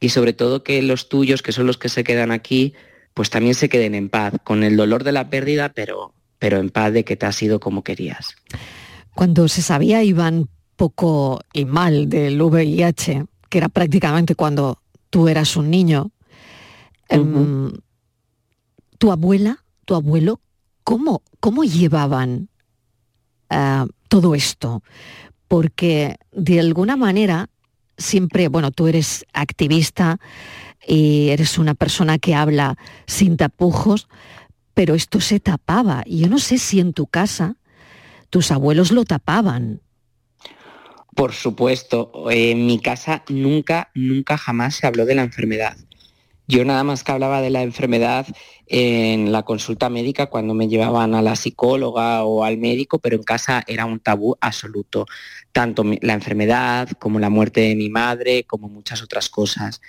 [0.00, 2.74] y sobre todo que los tuyos, que son los que se quedan aquí,
[3.14, 6.70] pues también se queden en paz, con el dolor de la pérdida, pero, pero en
[6.70, 8.36] paz de que te ha sido como querías.
[9.14, 14.80] Cuando se sabía, Iván, poco y mal del VIH, que era prácticamente cuando
[15.10, 16.12] tú eras un niño,
[17.08, 17.72] em,
[18.98, 20.40] tu abuela, tu abuelo,
[20.84, 22.48] ¿cómo, cómo llevaban
[23.50, 24.82] eh, todo esto?
[25.48, 27.48] Porque de alguna manera,
[27.98, 30.18] siempre, bueno, tú eres activista,
[30.88, 34.08] y eres una persona que habla sin tapujos,
[34.74, 36.02] pero esto se tapaba.
[36.06, 37.56] Y yo no sé si en tu casa
[38.30, 39.82] tus abuelos lo tapaban.
[41.14, 45.76] Por supuesto, en mi casa nunca, nunca jamás se habló de la enfermedad.
[46.50, 48.26] Yo nada más que hablaba de la enfermedad
[48.66, 53.22] en la consulta médica cuando me llevaban a la psicóloga o al médico, pero en
[53.22, 55.04] casa era un tabú absoluto.
[55.52, 59.82] Tanto la enfermedad como la muerte de mi madre, como muchas otras cosas.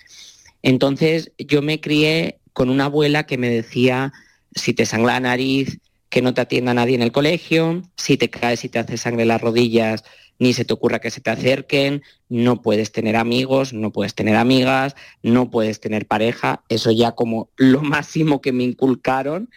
[0.62, 4.12] Entonces yo me crié con una abuela que me decía,
[4.54, 8.30] si te sangra la nariz, que no te atienda nadie en el colegio, si te
[8.30, 10.04] caes y te hace sangre las rodillas,
[10.40, 14.38] ni se te ocurra que se te acerquen, no puedes tener amigos, no puedes tener
[14.38, 19.50] amigas, no puedes tener pareja, eso ya como lo máximo que me inculcaron.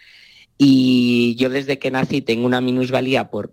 [0.57, 3.51] Y yo desde que nací tengo una minusvalía por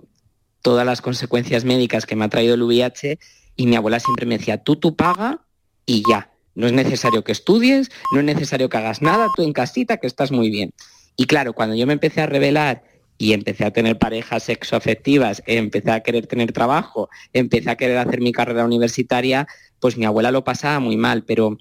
[0.60, 3.18] todas las consecuencias médicas que me ha traído el VIH
[3.56, 5.40] y mi abuela siempre me decía, tú tú paga
[5.86, 9.52] y ya, no es necesario que estudies, no es necesario que hagas nada, tú en
[9.52, 10.74] casita que estás muy bien.
[11.16, 12.82] Y claro, cuando yo me empecé a revelar
[13.20, 18.22] y empecé a tener parejas sexoafectivas, empecé a querer tener trabajo, empecé a querer hacer
[18.22, 19.46] mi carrera universitaria,
[19.78, 21.58] pues mi abuela lo pasaba muy mal, pero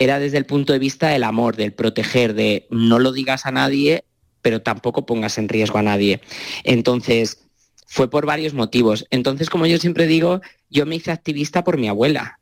[0.00, 3.52] era desde el punto de vista del amor, del proteger, de no lo digas a
[3.52, 4.02] nadie,
[4.42, 6.20] pero tampoco pongas en riesgo a nadie.
[6.64, 7.46] Entonces,
[7.86, 9.06] fue por varios motivos.
[9.10, 10.40] Entonces, como yo siempre digo,
[10.70, 12.40] yo me hice activista por mi abuela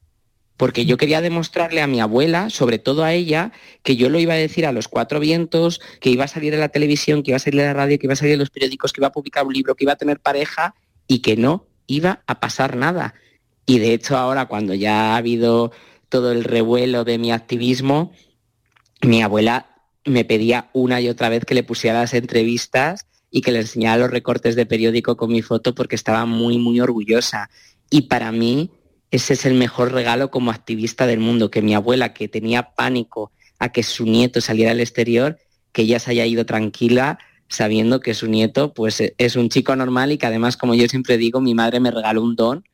[0.57, 4.35] porque yo quería demostrarle a mi abuela, sobre todo a ella, que yo lo iba
[4.35, 7.37] a decir a los cuatro vientos, que iba a salir en la televisión, que iba
[7.37, 9.13] a salir en la radio, que iba a salir en los periódicos, que iba a
[9.13, 10.75] publicar un libro, que iba a tener pareja
[11.09, 13.15] y que no iba a pasar nada.
[13.67, 15.73] Y de hecho ahora cuando ya ha habido
[16.09, 18.13] todo el revuelo de mi activismo,
[19.03, 19.67] mi abuela
[20.05, 23.99] me pedía una y otra vez que le pusiera las entrevistas y que le enseñara
[23.99, 27.51] los recortes de periódico con mi foto porque estaba muy, muy orgullosa.
[27.91, 28.71] Y para mí
[29.15, 33.31] ese es el mejor regalo como activista del mundo, que mi abuela, que tenía pánico
[33.61, 35.39] a que su nieto saliera al exterior,
[35.71, 40.11] que ella se haya ido tranquila sabiendo que su nieto pues es un chico normal
[40.11, 42.65] y que además, como yo siempre digo, mi madre me regaló un don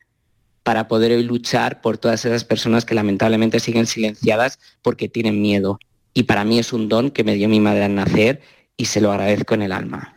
[0.62, 5.79] para poder hoy luchar por todas esas personas que lamentablemente siguen silenciadas porque tienen miedo.
[6.14, 8.40] Y para mí es un don que me dio mi madre al nacer
[8.79, 10.16] y se lo agradezco en el alma.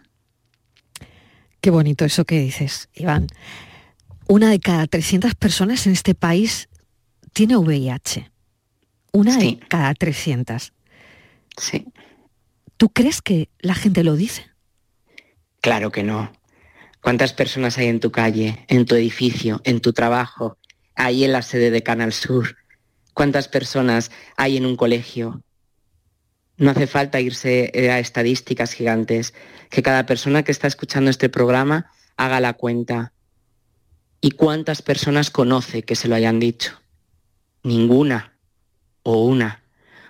[1.59, 3.27] Qué bonito eso que dices, Iván
[4.27, 6.69] una de cada 300 personas en este país
[7.33, 8.31] tiene VIH.
[9.11, 10.73] Una de cada 300.
[11.57, 11.85] Sí.
[12.77, 14.47] ¿Tú crees que la gente lo dice?
[15.61, 16.31] Claro que no.
[17.01, 20.57] ¿Cuántas personas hay en tu calle, en tu edificio, en tu trabajo,
[20.95, 22.57] ahí en la sede de Canal Sur?
[23.13, 25.43] ¿Cuántas personas hay en un colegio?
[26.57, 29.33] No hace falta irse eh, a estadísticas gigantes.
[29.69, 33.12] Que cada persona que está escuchando este programa haga la cuenta
[34.23, 36.79] ¿Y cuántas personas conoce que se lo hayan dicho?
[37.61, 38.31] Ninguna
[39.03, 39.63] o una.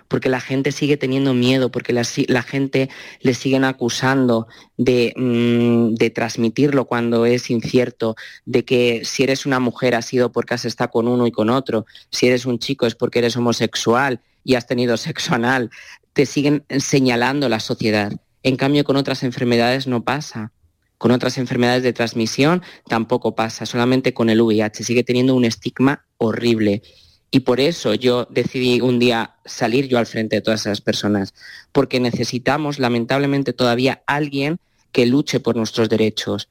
[0.06, 2.04] Porque la gente sigue teniendo miedo, porque la,
[2.44, 2.90] gente
[3.22, 4.46] le siguen acusando
[4.76, 10.30] de, mm, de, transmitirlo cuando es incierto, de que si eres una mujer ha sido
[10.30, 13.36] porque has estado con uno y con otro, si eres un chico es porque eres
[13.36, 15.70] homosexual y has tenido sexo anal.
[16.12, 18.12] Te siguen señalando la sociedad.
[18.44, 20.52] En cambio, con otras enfermedades no pasa.
[20.98, 24.84] Con otras enfermedades de transmisión tampoco pasa, solamente con el VIH.
[24.84, 26.82] Sigue teniendo un estigma horrible.
[27.30, 31.34] Y por eso yo decidí un día salir yo al frente de todas esas personas,
[31.72, 34.58] porque necesitamos lamentablemente todavía alguien
[34.92, 36.48] que luche por nuestros derechos.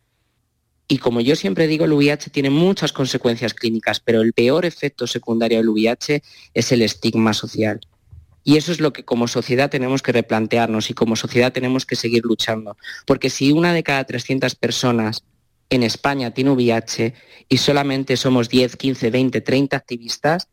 [0.89, 5.07] Y como yo siempre digo, el VIH tiene muchas consecuencias clínicas, pero el peor efecto
[5.07, 6.21] secundario del VIH
[6.53, 7.79] es el estigma social.
[8.43, 11.95] Y eso es lo que como sociedad tenemos que replantearnos y como sociedad tenemos que
[11.95, 12.77] seguir luchando.
[13.05, 15.23] Porque si una de cada 300 personas
[15.69, 17.13] en España tiene VIH
[17.49, 20.47] y solamente somos 10, 15, 20, 30 activistas,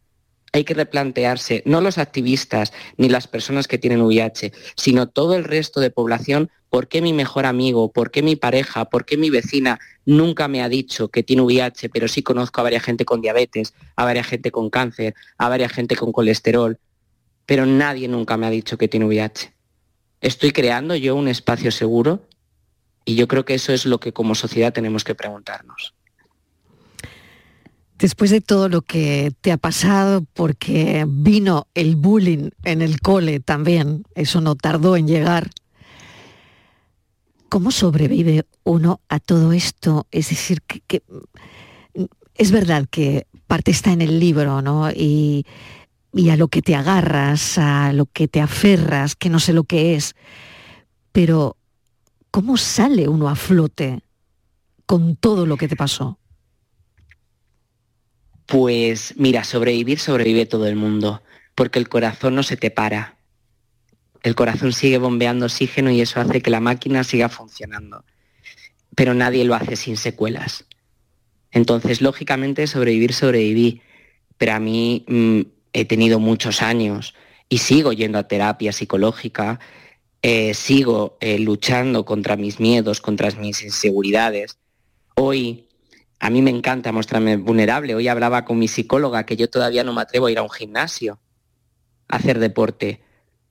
[0.53, 5.45] hay que replantearse, no los activistas ni las personas que tienen VIH, sino todo el
[5.45, 9.31] resto de población, por qué mi mejor amigo, por qué mi pareja, por qué mi
[9.31, 13.21] vecina nunca me ha dicho que tiene VIH, pero sí conozco a varias gente con
[13.21, 16.79] diabetes, a varias gente con cáncer, a varias gente con colesterol,
[17.47, 19.53] pero nadie nunca me ha dicho que tiene VIH.
[20.21, 22.23] Estoy creando yo un espacio seguro
[23.05, 25.95] y yo creo que eso es lo que como sociedad tenemos que preguntarnos.
[27.99, 33.41] Después de todo lo que te ha pasado, porque vino el bullying en el cole
[33.41, 35.51] también, eso no tardó en llegar,
[37.51, 40.07] ¿cómo sobrevive uno a todo esto?
[40.11, 41.03] Es decir, que,
[42.37, 44.91] es verdad que parte está en el libro, ¿no?
[44.91, 45.45] Y,
[46.13, 49.65] y a lo que te agarras, a lo que te aferras, que no sé lo
[49.65, 50.15] que es.
[51.13, 51.57] Pero,
[52.31, 54.03] ¿cómo sale uno a flote
[54.87, 56.19] con todo lo que te pasó?
[58.47, 61.23] Pues mira, sobrevivir sobrevive todo el mundo,
[61.55, 63.17] porque el corazón no se te para.
[64.23, 68.05] El corazón sigue bombeando oxígeno y eso hace que la máquina siga funcionando.
[68.97, 70.67] Pero nadie lo hace sin secuelas.
[71.53, 73.83] Entonces, lógicamente, sobrevivir, sobreviví.
[74.37, 75.41] Pero a mí mm,
[75.73, 77.15] he tenido muchos años
[77.49, 79.61] y sigo yendo a terapia psicológica,
[80.23, 84.59] eh, sigo eh, luchando contra mis miedos, contra mis inseguridades.
[85.17, 85.67] Hoy
[86.19, 87.95] a mí me encanta mostrarme vulnerable.
[87.95, 90.51] Hoy hablaba con mi psicóloga que yo todavía no me atrevo a ir a un
[90.51, 91.19] gimnasio
[92.09, 93.01] a hacer deporte,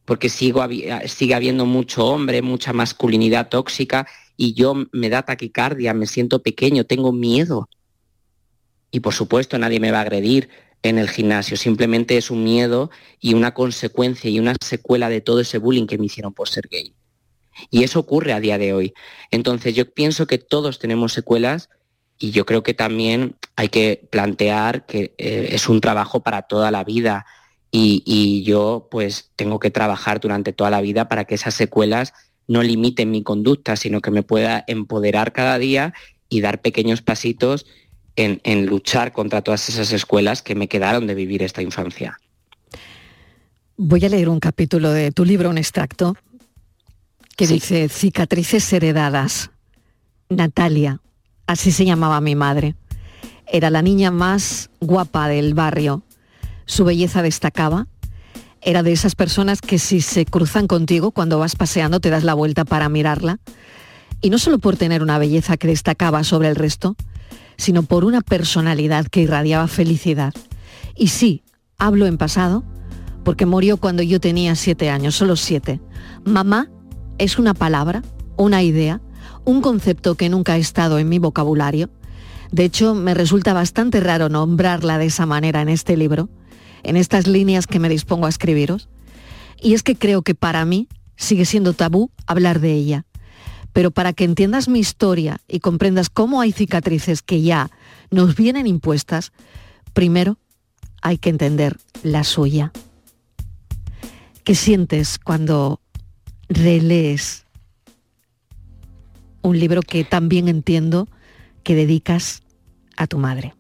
[0.06, 0.66] porque sigo,
[1.06, 6.86] sigue habiendo mucho hombre, mucha masculinidad tóxica y yo me da taquicardia, me siento pequeño,
[6.86, 7.70] tengo miedo.
[8.92, 10.50] Y por supuesto nadie me va a agredir
[10.84, 12.90] en el gimnasio, simplemente es un miedo
[13.20, 16.68] y una consecuencia y una secuela de todo ese bullying que me hicieron por ser
[16.70, 16.94] gay.
[17.70, 18.94] Y eso ocurre a día de hoy.
[19.32, 21.70] Entonces yo pienso que todos tenemos secuelas
[22.18, 26.72] y yo creo que también hay que plantear que eh, es un trabajo para toda
[26.72, 27.26] la vida
[27.72, 32.14] y, y, yo pues tengo que trabajar durante toda la vida para que esas secuelas
[32.48, 35.94] no limiten mi conducta, sino que me pueda empoderar cada día
[36.30, 37.68] y dar pequeños pasitos
[38.20, 42.20] en, luchar contra todas esas escuelas que me quedaron de vivir esta infancia.
[43.78, 46.18] Voy a leer un capítulo de tu libro, un extracto,
[47.38, 49.52] que dice Cicatrices heredadas.
[50.28, 51.00] Natalia,
[51.48, 52.76] así se llamaba mi madre.
[53.48, 56.04] Era la niña más guapa del barrio.
[56.66, 57.88] Su belleza destacaba.
[58.62, 62.34] Era de esas personas que si se cruzan contigo cuando vas paseando te das la
[62.34, 63.40] vuelta para mirarla.
[64.22, 66.98] Y no solo por tener una belleza que destacaba sobre el resto,
[67.58, 70.34] sino por una personalidad que irradiaba felicidad.
[70.96, 71.44] Y sí,
[71.78, 72.64] hablo en pasado,
[73.24, 75.80] porque murió cuando yo tenía siete años, solo siete.
[76.24, 76.70] Mamá
[77.18, 78.04] es una palabra,
[78.38, 79.02] una idea,
[79.46, 81.90] un concepto que nunca ha estado en mi vocabulario.
[82.52, 86.30] De hecho, me resulta bastante raro nombrarla de esa manera en este libro,
[86.84, 88.90] en estas líneas que me dispongo a escribiros.
[89.62, 93.06] Y es que creo que para mí sigue siendo tabú hablar de ella.
[93.74, 97.70] Pero para que entiendas mi historia y comprendas cómo hay cicatrices que ya
[98.12, 99.32] nos vienen impuestas,
[99.94, 100.38] primero
[101.02, 102.72] hay que entender la suya.
[104.44, 105.80] ¿Qué sientes cuando
[106.48, 107.46] relees
[109.42, 111.08] un libro que también entiendo
[111.64, 112.42] que dedicas
[112.98, 113.54] a tu madre?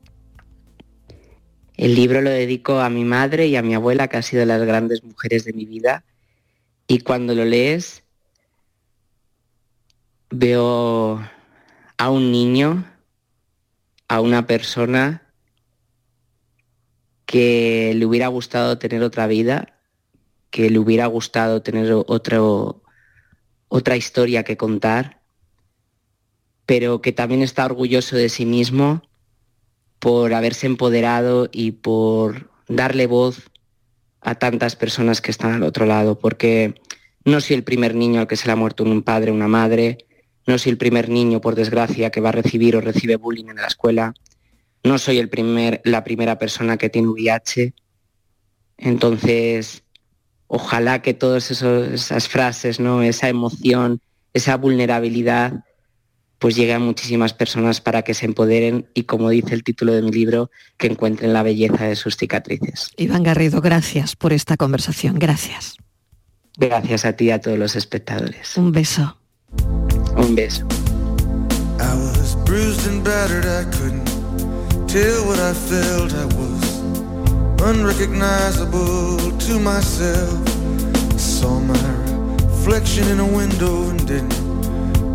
[1.77, 4.61] El libro lo dedico a mi madre y a mi abuela, que han sido las
[4.63, 6.03] grandes mujeres de mi vida.
[6.87, 8.03] Y cuando lo lees,
[10.29, 11.21] veo
[11.97, 12.85] a un niño,
[14.07, 15.23] a una persona
[17.25, 19.79] que le hubiera gustado tener otra vida,
[20.49, 22.81] que le hubiera gustado tener otro,
[23.67, 25.21] otra historia que contar,
[26.65, 29.03] pero que también está orgulloso de sí mismo
[29.99, 33.51] por haberse empoderado y por darle voz
[34.21, 36.81] a tantas personas que están al otro lado, porque
[37.25, 40.08] no soy el primer niño al que se le ha muerto un padre, una madre,
[40.49, 43.57] no soy el primer niño, por desgracia, que va a recibir o recibe bullying en
[43.57, 44.15] la escuela.
[44.83, 47.75] No soy el primer, la primera persona que tiene VIH.
[48.79, 49.83] Entonces,
[50.47, 53.03] ojalá que todas esas frases, ¿no?
[53.03, 54.01] esa emoción,
[54.33, 55.65] esa vulnerabilidad,
[56.39, 60.01] pues llegue a muchísimas personas para que se empoderen y, como dice el título de
[60.01, 62.89] mi libro, que encuentren la belleza de sus cicatrices.
[62.97, 65.19] Iván Garrido, gracias por esta conversación.
[65.19, 65.77] Gracias.
[66.57, 68.57] Gracias a ti y a todos los espectadores.
[68.57, 69.18] Un beso.
[70.19, 70.65] Un beso.
[71.79, 74.05] I was bruised and battered, I couldn't
[74.85, 76.13] tell what I felt.
[76.13, 76.81] I was
[77.61, 80.45] unrecognizable to myself.
[81.17, 81.89] Saw my
[82.43, 84.37] reflection in a window and didn't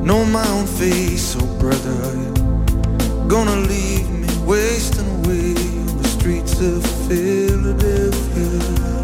[0.03, 1.37] know my own face.
[1.39, 2.33] Oh, brother, are you
[3.29, 5.55] gonna leave me wasting away
[5.91, 9.04] on the streets of Philadelphia?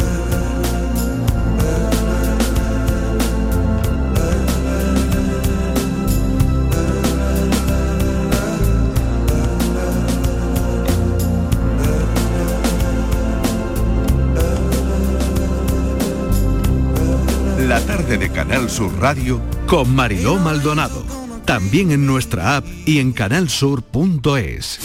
[18.51, 21.05] Canal Sur Radio con Mariló Maldonado.
[21.45, 24.79] También en nuestra app y en canalsur.es.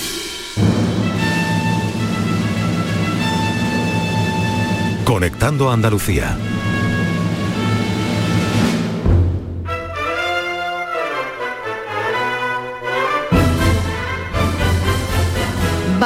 [5.04, 6.38] Conectando Andalucía.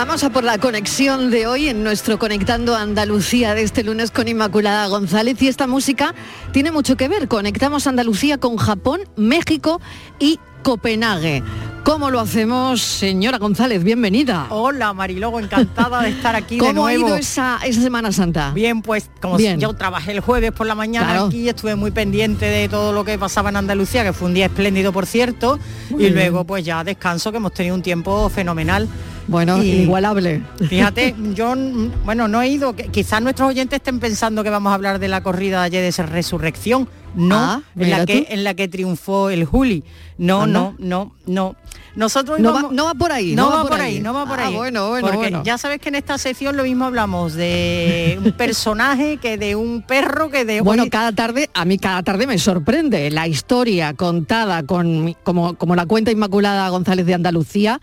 [0.01, 4.29] Vamos a por la conexión de hoy en nuestro Conectando Andalucía de este lunes con
[4.29, 6.15] Inmaculada González y esta música
[6.53, 7.29] tiene mucho que ver.
[7.29, 9.79] Conectamos Andalucía con Japón, México
[10.19, 11.43] y Copenhague.
[11.85, 13.85] ¿Cómo lo hacemos, señora González?
[13.85, 14.47] Bienvenida.
[14.49, 17.09] Hola, Marilogo, encantada de estar aquí de ¿Cómo ha nuevo.
[17.09, 18.53] ido esa, esa Semana Santa?
[18.53, 19.61] Bien, pues como Bien.
[19.61, 21.27] yo trabajé el jueves por la mañana Claro.
[21.27, 24.47] aquí, estuve muy pendiente de todo lo que pasaba en Andalucía, que fue un día
[24.47, 25.59] espléndido, por cierto,
[25.91, 26.15] Muy y bien.
[26.15, 28.89] luego pues ya descanso, que hemos tenido un tiempo fenomenal.
[29.31, 30.43] Bueno, Y- igualable.
[30.69, 31.55] Fíjate, yo,
[32.05, 35.23] bueno, no he ido, quizás nuestros oyentes estén pensando que vamos a hablar de la
[35.23, 36.89] corrida de ayer de esa resurrección.
[37.15, 38.27] No, Ah, en, la que, tú.
[38.29, 39.83] en la que triunfó el Juli.
[40.19, 40.61] No, Anda.
[40.61, 41.57] no, no, no.
[41.97, 44.47] Nosotros No va- no va por ahí, No, va, por ahí, no va por Ah,
[44.47, 44.55] ahí.
[44.55, 45.43] bueno, bueno, Porque bueno.
[45.45, 49.83] ya sabes que en esta sección lo mismo hablamos de un personaje que de un
[49.83, 53.93] perro que de Bueno, hoy- cada tarde, a mí cada tarde me sorprende la historia
[53.95, 57.81] contada con como, como la cuenta Inmaculada González de Andalucía.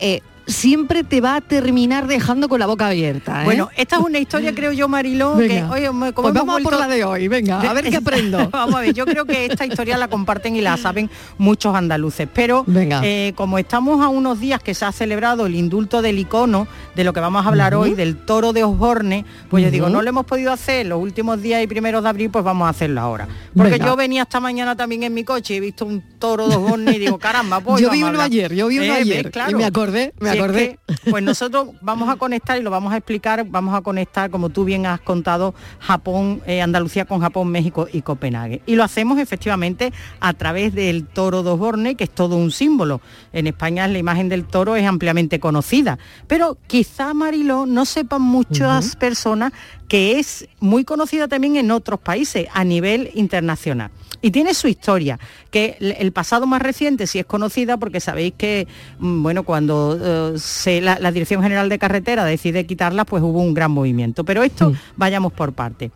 [0.00, 3.42] eh, siempre te va a terminar dejando con la boca abierta.
[3.42, 3.44] ¿eh?
[3.44, 6.86] Bueno, esta es una historia, creo yo, Mariló, que me- como Pues vamos por la
[6.88, 8.48] de hoy, venga, a ver qué aprendo.
[8.52, 12.28] vamos a ver, yo creo que esta historia la comparten y la saben muchos andaluces,
[12.32, 13.00] pero Venga.
[13.04, 17.04] eh, como estamos a unos días que se ha celebrado el indulto del icono, de
[17.04, 20.08] lo que vamos a hablar hoy, del toro de Osborne, pues yo digo, no lo
[20.08, 23.26] hemos podido hacer los últimos días y primeros de abril, pues vamos a hacerlo ahora.
[23.56, 23.86] Porque Venga.
[23.86, 26.92] yo venía esta mañana también en mi coche y he visto un toro de Osborne
[26.92, 28.26] y digo, caramba, pues Yo vi uno hablar".
[28.26, 29.30] ayer, yo vi uno Eh, ayer.
[29.30, 29.50] Claro.
[29.52, 32.96] y me acordé, me Es que, pues nosotros vamos a conectar y lo vamos a
[32.96, 37.88] explicar, vamos a conectar, como tú bien has contado, Japón, eh, Andalucía con Japón, México
[37.92, 38.62] y Copenhague.
[38.66, 43.00] Y lo hacemos efectivamente a través del toro de Osborne, que es todo un símbolo.
[43.32, 45.98] En España la imagen del toro es ampliamente conocida.
[46.26, 49.52] Pero quizá, Mariló, no sepan muchas personas
[49.88, 53.90] que es muy conocida también en otros países a nivel internacional.
[54.24, 55.18] Y tiene su historia,
[55.50, 58.66] que el pasado más reciente sí es conocida porque sabéis que,
[58.98, 63.52] mm, bueno, cuando se- la, la Dirección General de Carretera decide quitarla, pues hubo un
[63.52, 64.24] gran movimiento.
[64.24, 65.90] Pero esto vayamos por parte.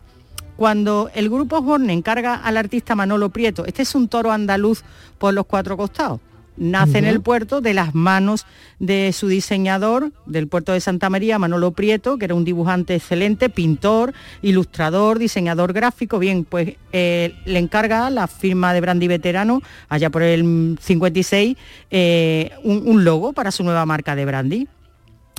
[0.57, 4.83] Cuando el grupo Osborne encarga al artista Manolo Prieto, este es un toro andaluz
[5.17, 6.19] por los cuatro costados,
[6.59, 8.45] nace en el puerto de las manos
[8.79, 13.49] de su diseñador del puerto de Santa María, Manolo Prieto, que era un dibujante excelente,
[13.49, 16.19] pintor, ilustrador, diseñador gráfico.
[16.19, 21.57] Bien, pues eh, le encarga la firma de Brandy Veterano, allá por el 56,
[21.89, 24.67] eh, un, un logo para su nueva marca de Brandy.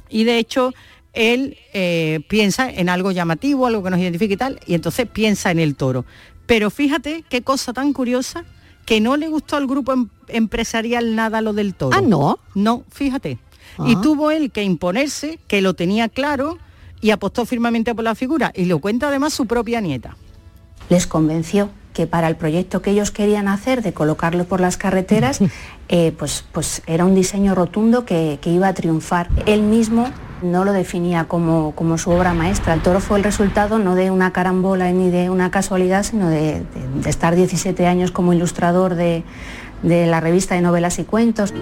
[0.09, 0.75] Y de hecho,
[1.13, 5.51] él eh, piensa en algo llamativo, algo que nos identifique y tal, y entonces piensa
[5.51, 6.05] en el toro.
[6.47, 8.45] Pero fíjate qué cosa tan curiosa
[8.91, 11.97] que no le gustó al grupo em- empresarial nada lo del toro.
[11.97, 12.41] Ah, ¿no?
[12.57, 13.39] No, fíjate.
[13.87, 14.01] Y Ah.
[14.03, 16.59] tuvo él que imponerse, que lo tenía claro
[17.01, 18.51] y apostó firmemente por la figura.
[18.53, 20.17] Y lo cuenta además su propia nieta.
[20.89, 25.39] les convenció que para el proyecto que ellos querían hacer de colocarlo por las carreteras,
[25.89, 29.29] eh, pues, pues era un diseño rotundo que, que iba a triunfar.
[29.47, 30.09] Él mismo
[30.43, 32.75] no lo definía como, como su obra maestra.
[32.75, 36.63] El toro fue el resultado no de una carambola ni de una casualidad, sino de,
[37.07, 39.25] estar 17 años como ilustrador de,
[39.83, 41.53] de la revista de novelas y cuentos.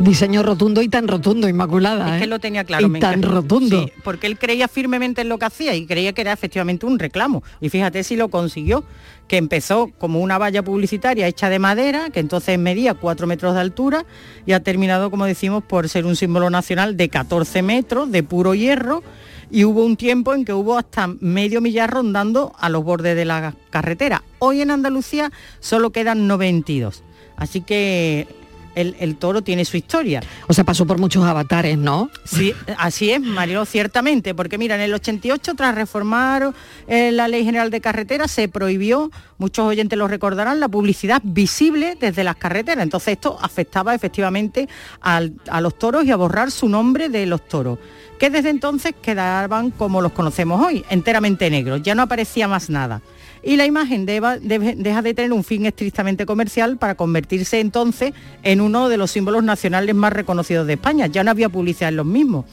[0.00, 2.08] Diseño rotundo y tan rotundo, Inmaculada.
[2.08, 2.24] Es ¿eh?
[2.24, 2.86] que lo tenía claro.
[2.86, 3.84] Y me tan rotundo.
[3.84, 6.98] Sí, porque él creía firmemente en lo que hacía y creía que era efectivamente un
[6.98, 7.42] reclamo.
[7.60, 8.84] Y fíjate si lo consiguió,
[9.28, 13.60] que empezó como una valla publicitaria hecha de madera, que entonces medía 4 metros de
[13.60, 14.04] altura
[14.44, 18.54] y ha terminado, como decimos, por ser un símbolo nacional de 14 metros, de puro
[18.54, 19.02] hierro.
[19.50, 23.24] Y hubo un tiempo en que hubo hasta medio millar rondando a los bordes de
[23.24, 24.24] la carretera.
[24.40, 25.30] Hoy en Andalucía
[25.60, 27.04] solo quedan 92.
[27.36, 28.26] Así que
[28.74, 30.20] el, el toro tiene su historia.
[30.48, 32.10] O sea, pasó por muchos avatares, ¿no?
[32.24, 36.52] Sí, así es, Mario, ciertamente, porque mira, en el 88, tras reformar
[36.88, 41.96] eh, la Ley General de Carreteras, se prohibió, muchos oyentes lo recordarán, la publicidad visible
[42.00, 42.82] desde las carreteras.
[42.82, 44.68] Entonces esto afectaba efectivamente
[45.00, 47.78] al- a los toros y a borrar su nombre de los toros,
[48.18, 53.02] que desde entonces quedaban como los conocemos hoy, enteramente negros, ya no aparecía más nada.
[53.44, 58.88] Y la imagen deja de tener un fin estrictamente comercial para convertirse entonces en uno
[58.88, 61.06] de los símbolos nacionales más reconocidos de España.
[61.08, 62.46] Ya no había publicidad en los mismos.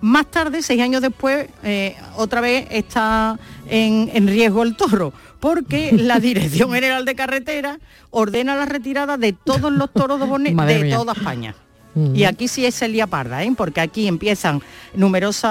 [0.00, 5.92] Más tarde, seis años después, eh, otra vez está en, en riesgo el toro, porque
[5.92, 7.78] la Dirección General de Carretera
[8.10, 11.54] ordena la retirada de todos los toros de de toda España.
[12.14, 13.52] Y aquí sí es el día parda, ¿eh?
[13.56, 14.62] porque aquí empiezan
[14.94, 15.50] numerosos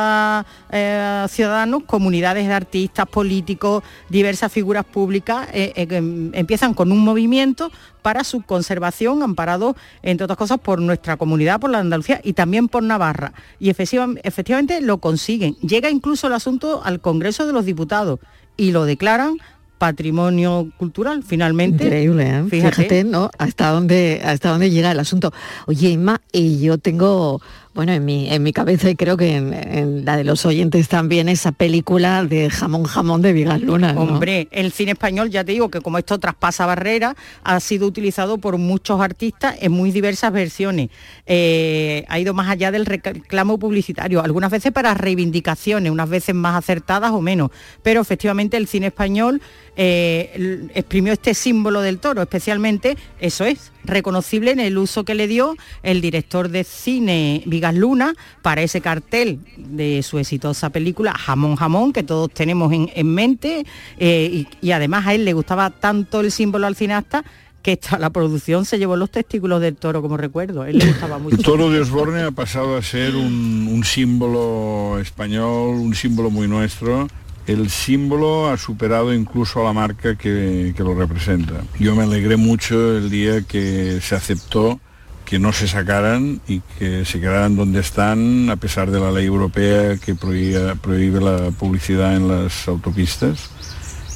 [1.27, 7.71] ciudadanos, comunidades de artistas, políticos, diversas figuras públicas, eh, eh, em, empiezan con un movimiento
[8.01, 12.69] para su conservación, amparado, entre otras cosas, por nuestra comunidad, por la Andalucía y también
[12.69, 13.33] por Navarra.
[13.59, 15.55] Y efectiva- efectivamente lo consiguen.
[15.55, 18.19] Llega incluso el asunto al Congreso de los Diputados
[18.55, 19.37] y lo declaran
[19.79, 21.85] patrimonio cultural, finalmente.
[21.85, 22.43] Increíble, ¿eh?
[22.49, 23.03] Fíjate.
[23.05, 23.31] ¿no?
[23.39, 25.33] Hasta dónde, hasta dónde llega el asunto.
[25.65, 27.41] Oye, Inma, y yo tengo,
[27.73, 31.29] bueno, en mi, en mi cabeza y creo que en, la de los oyentes también,
[31.29, 33.93] esa película de jamón jamón de Vigas Luna.
[33.97, 38.37] Hombre, el cine español, ya te digo que como esto traspasa barreras, ha sido utilizado
[38.37, 40.89] por muchos artistas en muy diversas versiones.
[41.25, 46.57] Eh, ha ido más allá del reclamo publicitario, algunas veces para reivindicaciones, unas veces más
[46.57, 47.51] acertadas o menos.
[47.81, 49.41] Pero efectivamente el cine español
[49.75, 55.27] eh, exprimió este símbolo del toro, especialmente, eso es, reconocible en el uso que le
[55.27, 61.55] dio el director de cine Vigas Luna para ese cartel de su exitosa película Jamón
[61.55, 63.65] Jamón, que todos tenemos en, mente,
[63.97, 67.23] eh, y, además a él le gustaba tanto el símbolo al cineasta
[67.61, 70.63] que esta, la producción se llevó los testículos del toro, como recuerdo.
[70.65, 71.35] Él le gustaba mucho.
[71.35, 77.07] El toro de Osborne ha pasado a ser un símbolo español, un símbolo muy nuestro
[77.49, 81.55] el símbolo ha superado incluso a la marca que, lo representa.
[81.79, 84.79] Yo me alegré mucho el día que se aceptó
[85.25, 89.25] que no se sacaran y que se quedaran donde están a pesar de la ley
[89.25, 93.49] europea que prohíbe la publicidad en las autopistas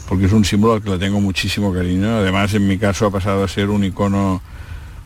[0.08, 2.18] porque es un símbolo al que le tengo muchísimo cariño.
[2.18, 4.42] Además en mi caso ha pasado a ser un icono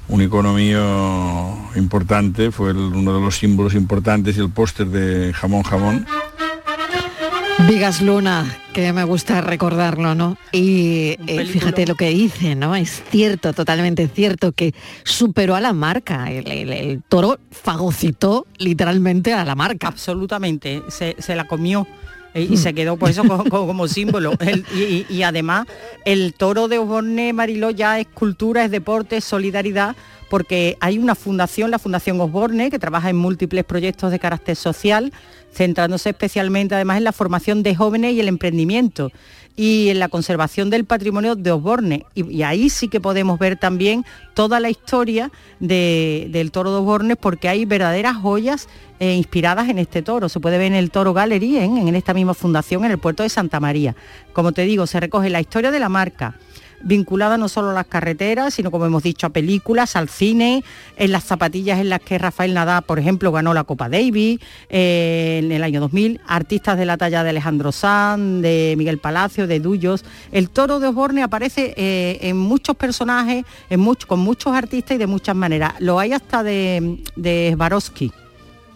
[0.09, 2.51] un icono mío importante.
[2.51, 6.05] Fue uno de los símbolos importantes y el póster de jamón jamón
[7.65, 10.37] Vigas Luna, que me gusta recordarlo, ¿no?
[10.51, 12.75] Y eh, fíjate lo que dice, ¿no?
[12.75, 16.31] Es cierto, totalmente cierto, que superó a la marca.
[16.31, 19.87] El, toro fagocitó literalmente a la marca.
[19.87, 21.87] Absolutamente, se, la comió
[22.35, 24.33] eh, y se quedó por eso como, símbolo.
[25.09, 25.65] y, además,
[26.05, 29.95] el toro de Osborne Mariló ya es cultura, es deporte, es solidaridad,
[30.29, 35.11] porque hay una fundación, la Fundación Osborne, que trabaja en múltiples proyectos de carácter social
[35.53, 39.11] centrándose especialmente además en la formación de jóvenes y el emprendimiento
[39.55, 42.05] y en la conservación del patrimonio de Osborne.
[42.13, 44.05] Y, ahí sí que podemos ver también
[44.35, 48.69] toda la historia del toro de Osborne porque hay verdaderas joyas
[48.99, 50.29] eh, inspiradas en este toro.
[50.29, 53.29] Se puede ver en el Toro Gallery, en esta misma fundación, en el puerto de
[53.29, 53.95] Santa María.
[54.31, 56.35] Como te digo, se recoge la historia de la marca,
[56.81, 60.63] vinculada no solo a las carreteras, sino como hemos dicho, a películas, al cine,
[60.95, 65.41] en las zapatillas en las que Rafael Nadal, por ejemplo, ganó la Copa Davis eh,
[65.43, 69.59] en el año 2000, artistas de la talla de Alejandro Sanz, de Miguel Palacio, de
[69.59, 70.05] Duyos.
[70.31, 75.07] El toro de Osborne aparece eh, en muchos personajes, en con muchos artistas y de
[75.07, 75.75] muchas maneras.
[75.79, 78.11] Lo hay hasta de, de Swarovski.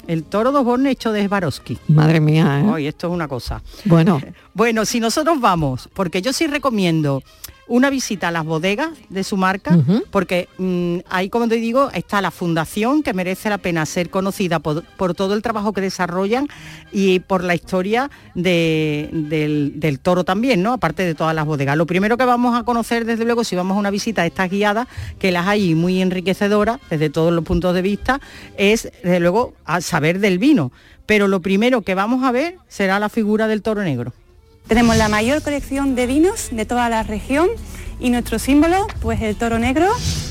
[0.08, 1.78] El toro de Osborne hecho de Swarovski.
[1.88, 2.88] Madre mía, ¿eh?
[2.88, 3.62] esto es una cosa.
[3.86, 4.22] Bueno.
[4.54, 7.24] Bueno, si nosotros vamos, porque yo sí recomiendo
[7.72, 12.22] una visita a las bodegas de su marca, porque mm, ahí, como te digo, está
[12.22, 16.50] la fundación que merece la pena ser conocida por, todo el trabajo que desarrollan
[16.92, 20.74] y por la historia del, toro también, ¿no?
[20.74, 21.78] Aparte de todas las bodegas.
[21.78, 24.50] Lo primero que vamos a conocer, desde luego, si vamos a una visita a estas
[24.50, 28.20] guiadas, que las hay muy enriquecedoras desde todos los puntos de vista,
[28.58, 30.74] es, desde luego, a saber del vino.
[31.06, 34.12] Pero lo primero que vamos a ver será la figura del toro negro.
[34.72, 37.50] Tenemos la mayor colección de vinos de toda la región
[38.00, 39.90] y nuestro símbolo, pues el toro negro,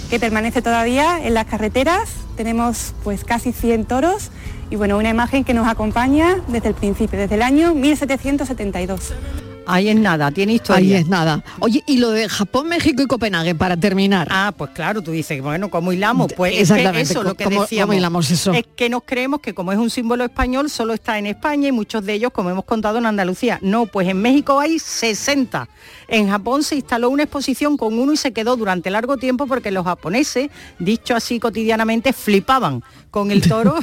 [0.08, 2.08] que permanece todavía en las carreteras.
[2.38, 4.30] Tenemos pues casi 100 toros
[4.70, 9.12] y bueno, una imagen que nos acompaña desde el principio, desde el año 1772.
[9.70, 10.96] Ahí es nada, tiene historia.
[10.96, 11.44] Ahí es nada.
[11.60, 14.26] Oye, y lo de Japón, México y Copenhague, para terminar.
[14.30, 16.32] Ah, pues claro, tú dices, bueno, ¿cómo hilamos?
[16.36, 18.52] Pues Exactamente, eso, lo que decíamos, hilamos eso?
[18.52, 21.72] es que nos creemos que como es un símbolo español, solo está en España y
[21.72, 23.58] muchos de ellos, como hemos contado, en Andalucía.
[23.62, 25.68] No, pues en México hay 60.
[26.08, 29.70] En Japón se instaló una exposición con uno y se quedó durante largo tiempo porque
[29.70, 33.76] los japoneses, dicho así cotidianamente, flipaban con el toro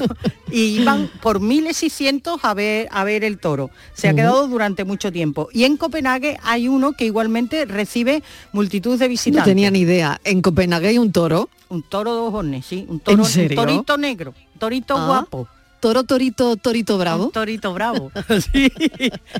[0.52, 3.70] y iban por miles y cientos a ver, a ver el toro.
[3.94, 5.50] Se ha quedado durante mucho tiempo.
[5.54, 8.24] Y en Copenhague hay uno que igualmente recibe
[8.54, 9.48] multitud de visitantes.
[9.48, 10.20] No tenía ni idea.
[10.24, 11.50] ¿En Copenhague hay un toro?
[11.70, 12.86] Un toro de ojones, sí.
[12.88, 15.06] Un, toro, un torito negro, un torito ah.
[15.06, 15.48] guapo.
[15.80, 17.30] Toro, torito, torito bravo.
[17.30, 18.12] torito bravo.
[18.54, 18.72] sí.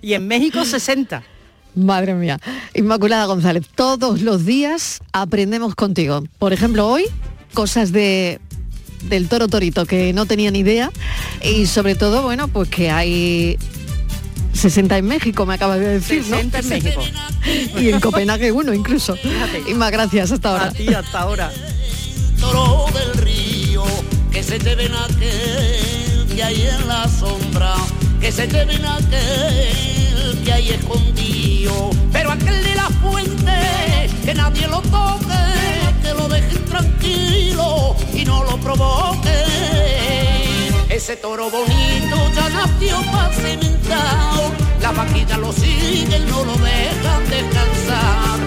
[0.02, 1.24] Y en México 60.
[1.78, 2.40] Madre mía.
[2.74, 6.24] Inmaculada González, todos los días aprendemos contigo.
[6.40, 7.06] Por ejemplo, hoy,
[7.54, 8.40] cosas de
[9.04, 10.92] del toro torito que no tenía ni idea
[11.42, 13.58] y sobre todo, bueno, pues que hay
[14.54, 17.02] 60 en México, me acaba de decir, 60 en México.
[17.80, 19.18] y en Copenhague uno incluso.
[19.68, 20.66] Y más gracias, hasta ahora.
[20.66, 21.52] A ti, hasta ahora.
[22.40, 23.84] Toro del río,
[24.32, 27.76] que se te ven aquel que hay en la sombra,
[28.20, 34.68] que se te ven aquel que hay escondido, pero aquel de la fuente, que nadie
[34.68, 35.67] lo toque que
[36.28, 39.44] lo dejen tranquilo y no lo provoque.
[40.90, 44.52] Ese toro bonito ya nació para cimentado,
[44.82, 48.40] la vaquilla lo sigue, no lo dejan descansar.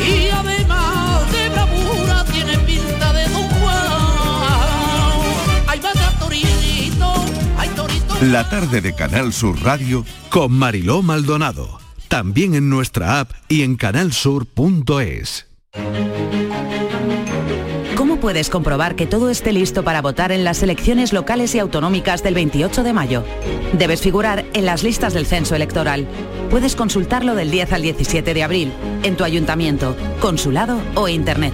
[0.00, 5.20] Y además de bravura tiene pinta de Don Juan.
[5.66, 11.78] Ay, vaya torito La tarde de Canal Sur Radio con Mariló Maldonado.
[12.08, 15.46] También en nuestra app y en canalsur.es.
[18.18, 22.20] ¿Cómo puedes comprobar que todo esté listo para votar en las elecciones locales y autonómicas
[22.20, 23.22] del 28 de mayo?
[23.74, 26.04] Debes figurar en las listas del censo electoral.
[26.50, 28.72] Puedes consultarlo del 10 al 17 de abril
[29.04, 31.52] en tu ayuntamiento, consulado o internet.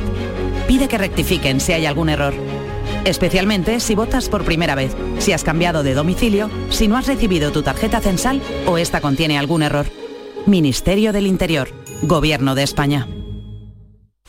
[0.66, 2.32] Pide que rectifiquen si hay algún error.
[3.04, 7.52] Especialmente si votas por primera vez, si has cambiado de domicilio, si no has recibido
[7.52, 9.84] tu tarjeta censal o esta contiene algún error.
[10.46, 11.68] Ministerio del Interior,
[12.00, 13.06] Gobierno de España.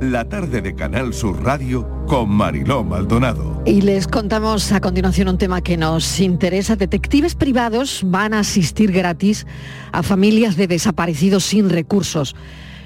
[0.00, 3.62] La tarde de Canal Sur Radio con Mariló Maldonado.
[3.66, 6.74] Y les contamos a continuación un tema que nos interesa.
[6.74, 9.46] Detectives privados van a asistir gratis
[9.92, 12.34] a familias de desaparecidos sin recursos.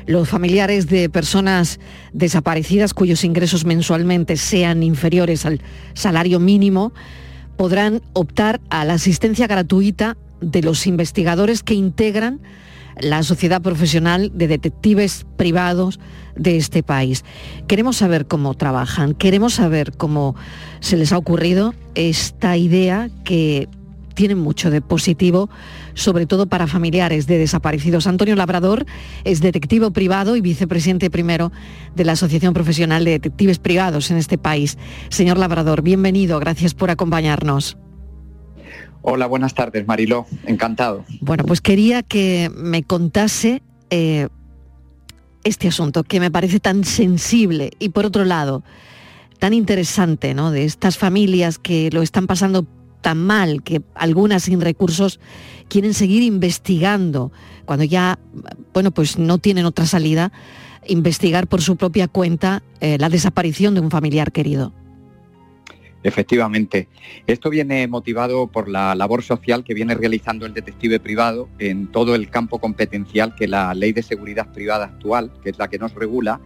[0.07, 1.79] Los familiares de personas
[2.13, 5.63] desaparecidas cuyos ingresos mensualmente sean inferiores al
[5.93, 6.93] salario mínimo
[7.57, 12.41] podrán optar a la asistencia gratuita de los investigadores que integran
[13.01, 16.01] la Sociedad Profesional de Detectives Privados
[16.37, 17.25] de este país.
[17.67, 20.35] Queremos saber cómo trabajan, queremos saber cómo
[20.81, 23.69] se les ha ocurrido esta idea que
[24.15, 25.51] tiene mucho de positivo,
[25.95, 28.07] sobre todo para familiares de desaparecidos.
[28.07, 28.87] Antonio Labrador
[29.25, 31.53] es detectivo privado y vicepresidente primero
[31.95, 34.79] de la Asociación Profesional de Detectives Privados en este país.
[35.09, 37.77] Señor Labrador, bienvenido, gracias por acompañarnos.
[39.07, 40.25] Hola, buenas tardes, Mariló.
[40.47, 41.05] Encantado.
[41.21, 44.29] Bueno, pues quería que me contase eh,
[45.45, 48.65] este asunto que me parece tan sensible y por otro lado
[49.39, 50.51] tan interesante, ¿no?
[50.51, 52.67] De estas familias que lo están pasando
[53.03, 55.21] tan mal, que algunas sin recursos
[55.69, 57.31] quieren seguir investigando
[57.67, 58.19] cuando ya,
[58.73, 60.33] bueno, pues no tienen otra salida,
[60.87, 64.73] investigar por su propia cuenta eh, la desaparición de un familiar querido.
[66.05, 66.87] Efectivamente.
[67.27, 72.15] Esto viene motivado por la labor social que viene realizando el detective privado en todo
[72.15, 75.95] el campo competencial que la ley de seguridad privada actual, que es la que nos
[75.95, 76.43] regula,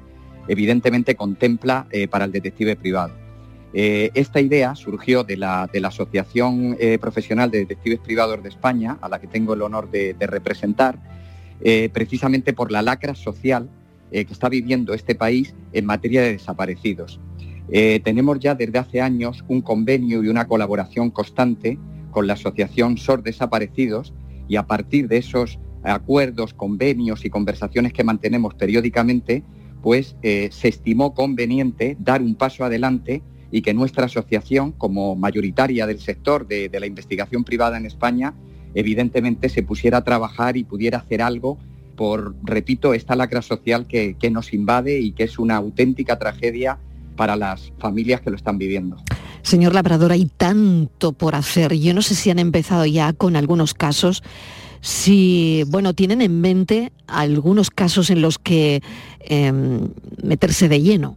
[0.47, 3.15] evidentemente contempla eh, para el detective privado.
[3.75, 9.09] Eh, esta idea surgió de la, Asociación eh, Profesional de Detectives Privados de España, a
[9.09, 11.19] la que tengo el honor de, de representar,
[11.93, 13.69] precisamente por la lacra social
[14.13, 17.19] que está viviendo este país en materia de desaparecidos.
[17.71, 21.79] Eh, tenemos ya desde hace años un convenio y una colaboración constante
[22.11, 24.15] con la Asociación SOR Desaparecidos
[24.49, 29.43] y a partir de esos acuerdos, convenios y conversaciones que mantenemos periódicamente,
[29.83, 35.87] pues eh, se estimó conveniente dar un paso adelante y que nuestra asociación, como mayoritaria
[35.87, 38.35] del sector de, la investigación privada en España,
[38.75, 41.59] evidentemente se pusiera a trabajar y pudiera hacer algo
[41.97, 46.79] por, repito, esta lacra social que nos invade y que es una auténtica tragedia
[47.19, 48.97] para las familias que lo están viviendo.
[49.43, 51.75] Señor Labrador, hay tanto por hacer.
[51.75, 54.23] Yo no sé si han empezado ya con algunos casos,
[54.81, 58.81] si, bueno, tienen en mente algunos casos en los que
[59.21, 59.89] em,
[60.23, 61.17] meterse de lleno.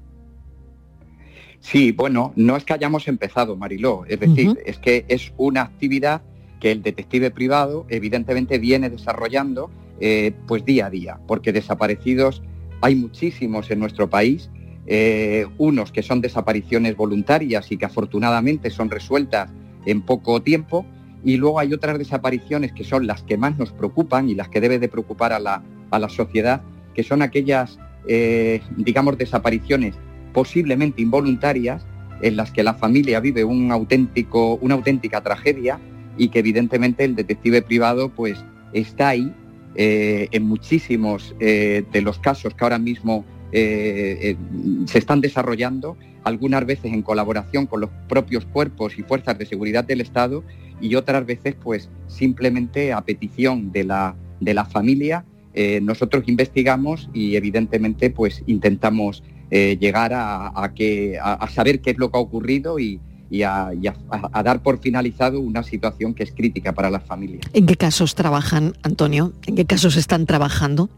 [1.60, 6.24] Sí, bueno, no es que hayamos empezado, Mariló, es decir, es que es una actividad
[6.60, 12.42] que el detective privado evidentemente viene desarrollando eh, pues día a día, porque desaparecidos
[12.82, 14.50] hay muchísimos en nuestro país,
[14.88, 19.52] eh, unos que son desapariciones voluntarias y que afortunadamente son resueltas
[19.86, 20.86] en poco tiempo,
[21.24, 24.60] y luego hay otras desapariciones que son las que más nos preocupan y las que
[24.60, 26.64] debe de preocupar a la, a la sociedad,
[26.96, 27.78] que son aquellas,
[28.08, 29.96] eh, digamos, desapariciones
[30.34, 31.86] posiblemente involuntarias
[32.22, 35.80] en las que la familia vive un auténtico, una auténtica tragedia
[36.18, 39.34] y que evidentemente el detective privado pues está ahí
[39.76, 44.38] eh, en muchísimos de los casos que ahora mismo eh, eh,
[44.86, 49.84] se están desarrollando, algunas veces en colaboración con los propios cuerpos y fuerzas de seguridad
[49.84, 50.44] del Estado
[50.80, 57.10] y otras veces pues simplemente a petición de la, de la familia eh, nosotros investigamos
[57.14, 59.24] y evidentemente pues intentamos
[59.54, 64.44] llegar a, a saber qué es lo que ha ocurrido y, y a, a- a
[64.44, 67.42] dar por finalizado una situación que es crítica para las familias.
[67.52, 69.34] ¿En qué casos trabajan, Antonio?
[69.46, 70.90] ¿En qué casos están trabajando?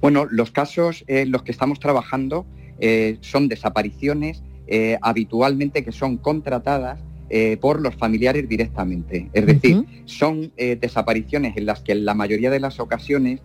[0.00, 2.46] Bueno, los casos en los que estamos trabajando
[2.78, 9.30] eh, son desapariciones eh, habitualmente que son contratadas eh, por los familiares directamente.
[9.32, 13.40] Es decir, son desapariciones en las que en la mayoría de las ocasiones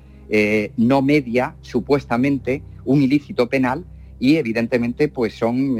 [0.77, 3.85] no media supuestamente un ilícito penal
[4.19, 5.77] y evidentemente pues son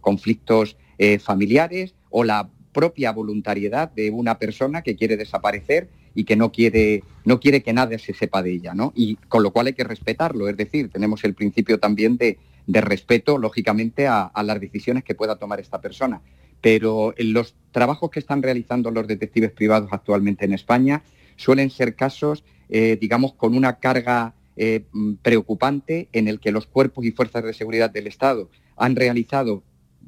[0.00, 0.76] conflictos
[1.20, 7.02] familiares o la propia voluntariedad de una persona que quiere desaparecer y que no quiere,
[7.24, 8.92] no quiere que nadie se sepa de ella, ¿no?
[8.94, 12.80] Y con lo cual hay que respetarlo, es decir, tenemos el principio también de, de
[12.80, 16.20] respeto, lógicamente, a, las decisiones que pueda tomar esta persona.
[16.60, 21.02] Pero en los trabajos que están realizando los detectives privados actualmente en España
[21.36, 26.66] suelen ser casos, eh, digamos, con una carga eh, mm, preocupante en el que los
[26.66, 29.62] cuerpos y fuerzas de seguridad del Estado han realizado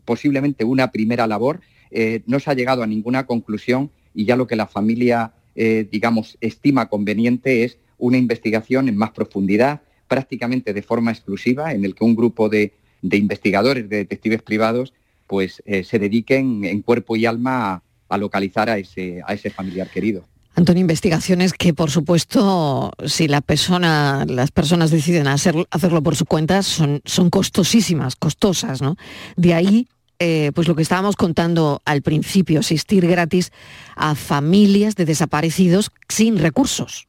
[0.05, 4.47] posiblemente una primera labor, eh, no se ha llegado a ninguna conclusión y ya lo
[4.47, 10.83] que la familia, eh, digamos, estima conveniente es una investigación en más profundidad, prácticamente de
[10.83, 14.93] forma exclusiva, en el que un grupo de, de investigadores, de detectives privados,
[15.27, 19.89] pues eh, se dediquen en cuerpo y alma a, localizar a ese, a ese familiar
[19.89, 20.25] querido.
[20.57, 26.27] Antonio, investigaciones que, por supuesto, si la persona, las personas deciden hacer- hacerlo por su
[26.27, 28.97] cuenta, son, son costosísimas, costosas, ¿no?
[29.37, 29.89] De ahí,
[30.19, 33.53] eh, pues lo que estábamos contando al principio, asistir gratis
[33.97, 37.07] a familias de desaparecidos sin recursos.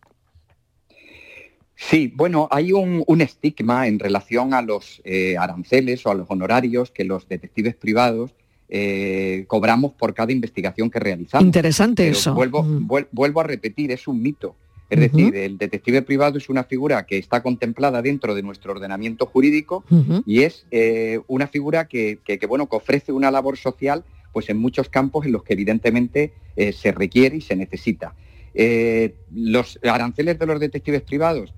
[1.78, 6.26] Sí, bueno, hay un, un estigma en relación a los eh, aranceles o a los
[6.30, 8.32] honorarios que los detectives privados
[8.70, 11.46] eh, cobramos por cada investigación que realizamos.
[11.46, 12.34] Interesante Pero eso.
[12.34, 12.88] Vuelvo, Mm.
[12.88, 14.56] vuel- vuelvo a repetir, es un mito.
[14.90, 19.26] Es decir, el detective privado es una figura que está contemplada dentro de nuestro ordenamiento
[19.26, 19.84] jurídico
[20.26, 24.50] y es eh, una figura que, que- que, bueno, que ofrece una labor social pues
[24.50, 28.14] en muchos campos en los que evidentemente eh, se requiere y se necesita.
[28.54, 31.54] Eh, los aranceles de los detectives privados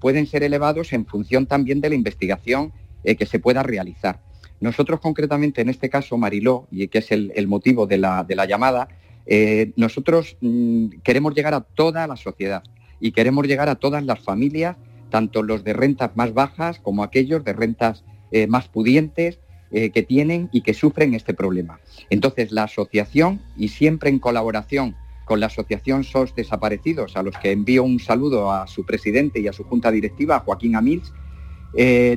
[0.00, 2.72] pueden ser elevados en función también de la investigación
[3.02, 4.20] que se pueda realizar.
[4.60, 8.36] Nosotros concretamente en este caso, Mariló, y que es el, el motivo de la, de
[8.36, 8.86] la llamada,
[9.26, 12.62] eh, nosotros mm, queremos llegar a toda la sociedad
[13.00, 14.76] y queremos llegar a todas las familias,
[15.10, 19.38] tanto los de rentas más bajas como aquellos de rentas eh, más pudientes
[19.70, 21.80] eh, que tienen y que sufren este problema.
[22.10, 27.52] Entonces, la asociación, y siempre en colaboración con la Asociación SOS Desaparecidos, a los que
[27.52, 31.12] envío un saludo a su presidente y a su junta directiva, Joaquín Amils,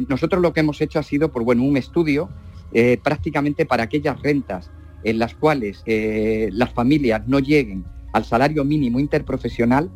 [0.09, 2.29] nosotros lo que hemos hecho ha sido, por bueno, un estudio
[3.03, 4.69] prácticamente para aquellas rentas
[5.05, 9.89] en las cuales eh, las familias no lleguen al salario mínimo interprofesional,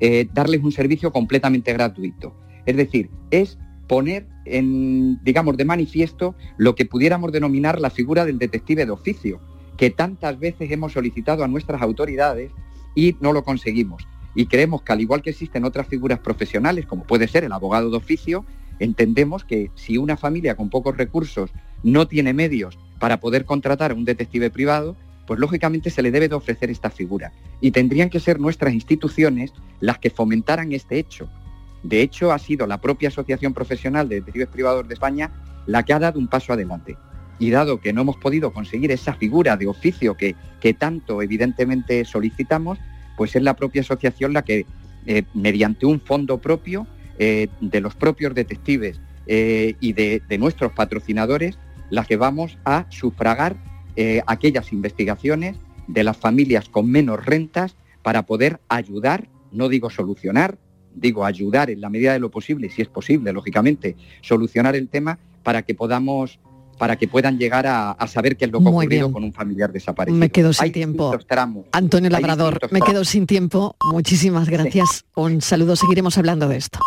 [0.00, 2.34] eh, darles un servicio completamente gratuito.
[2.66, 8.38] Es decir, es poner en, digamos, de manifiesto lo que pudiéramos denominar la figura del
[8.38, 9.40] detective de oficio,
[9.76, 12.50] que tantas veces hemos solicitado a nuestras autoridades
[12.94, 14.06] y no lo conseguimos.
[14.34, 17.88] Y creemos que al igual que existen otras figuras profesionales, como puede ser el abogado
[17.90, 18.44] de oficio,
[18.80, 21.52] entendemos que si una familia con pocos recursos
[21.84, 26.28] no tiene medios para poder contratar a un detective privado, pues lógicamente se le debe
[26.28, 27.32] de ofrecer esta figura.
[27.60, 31.28] Y tendrían que ser nuestras instituciones las que fomentaran este hecho.
[31.82, 35.30] De hecho, ha sido la propia Asociación Profesional de Detectives Privados de España
[35.66, 36.96] la que ha dado un paso adelante.
[37.38, 40.34] Y dado que no hemos podido conseguir esa figura de oficio que,
[40.78, 42.78] tanto evidentemente solicitamos,
[43.16, 44.64] pues es la propia asociación la que,
[45.06, 46.86] eh, mediante un fondo propio
[47.18, 51.58] eh, de los propios detectives eh, y de nuestros patrocinadores,
[51.90, 53.56] la que vamos a sufragar
[53.96, 55.56] eh, aquellas investigaciones
[55.86, 60.58] de las familias con menos rentas para poder ayudar, no digo solucionar,
[60.94, 65.18] digo ayudar en la medida de lo posible, si es posible, lógicamente, solucionar el tema
[65.42, 66.38] para que podamos
[66.78, 69.12] para que puedan llegar a, a saber qué es lo que ha Muy ocurrido bien.
[69.14, 70.18] con un familiar desaparecido.
[70.18, 71.16] Me quedo sin Hay tiempo.
[71.26, 71.64] tramos.
[71.72, 73.76] Antonio Labrador, me quedo sin tiempo.
[73.90, 75.06] Muchísimas gracias.
[75.14, 76.78] Un saludo, seguiremos hablando de esto.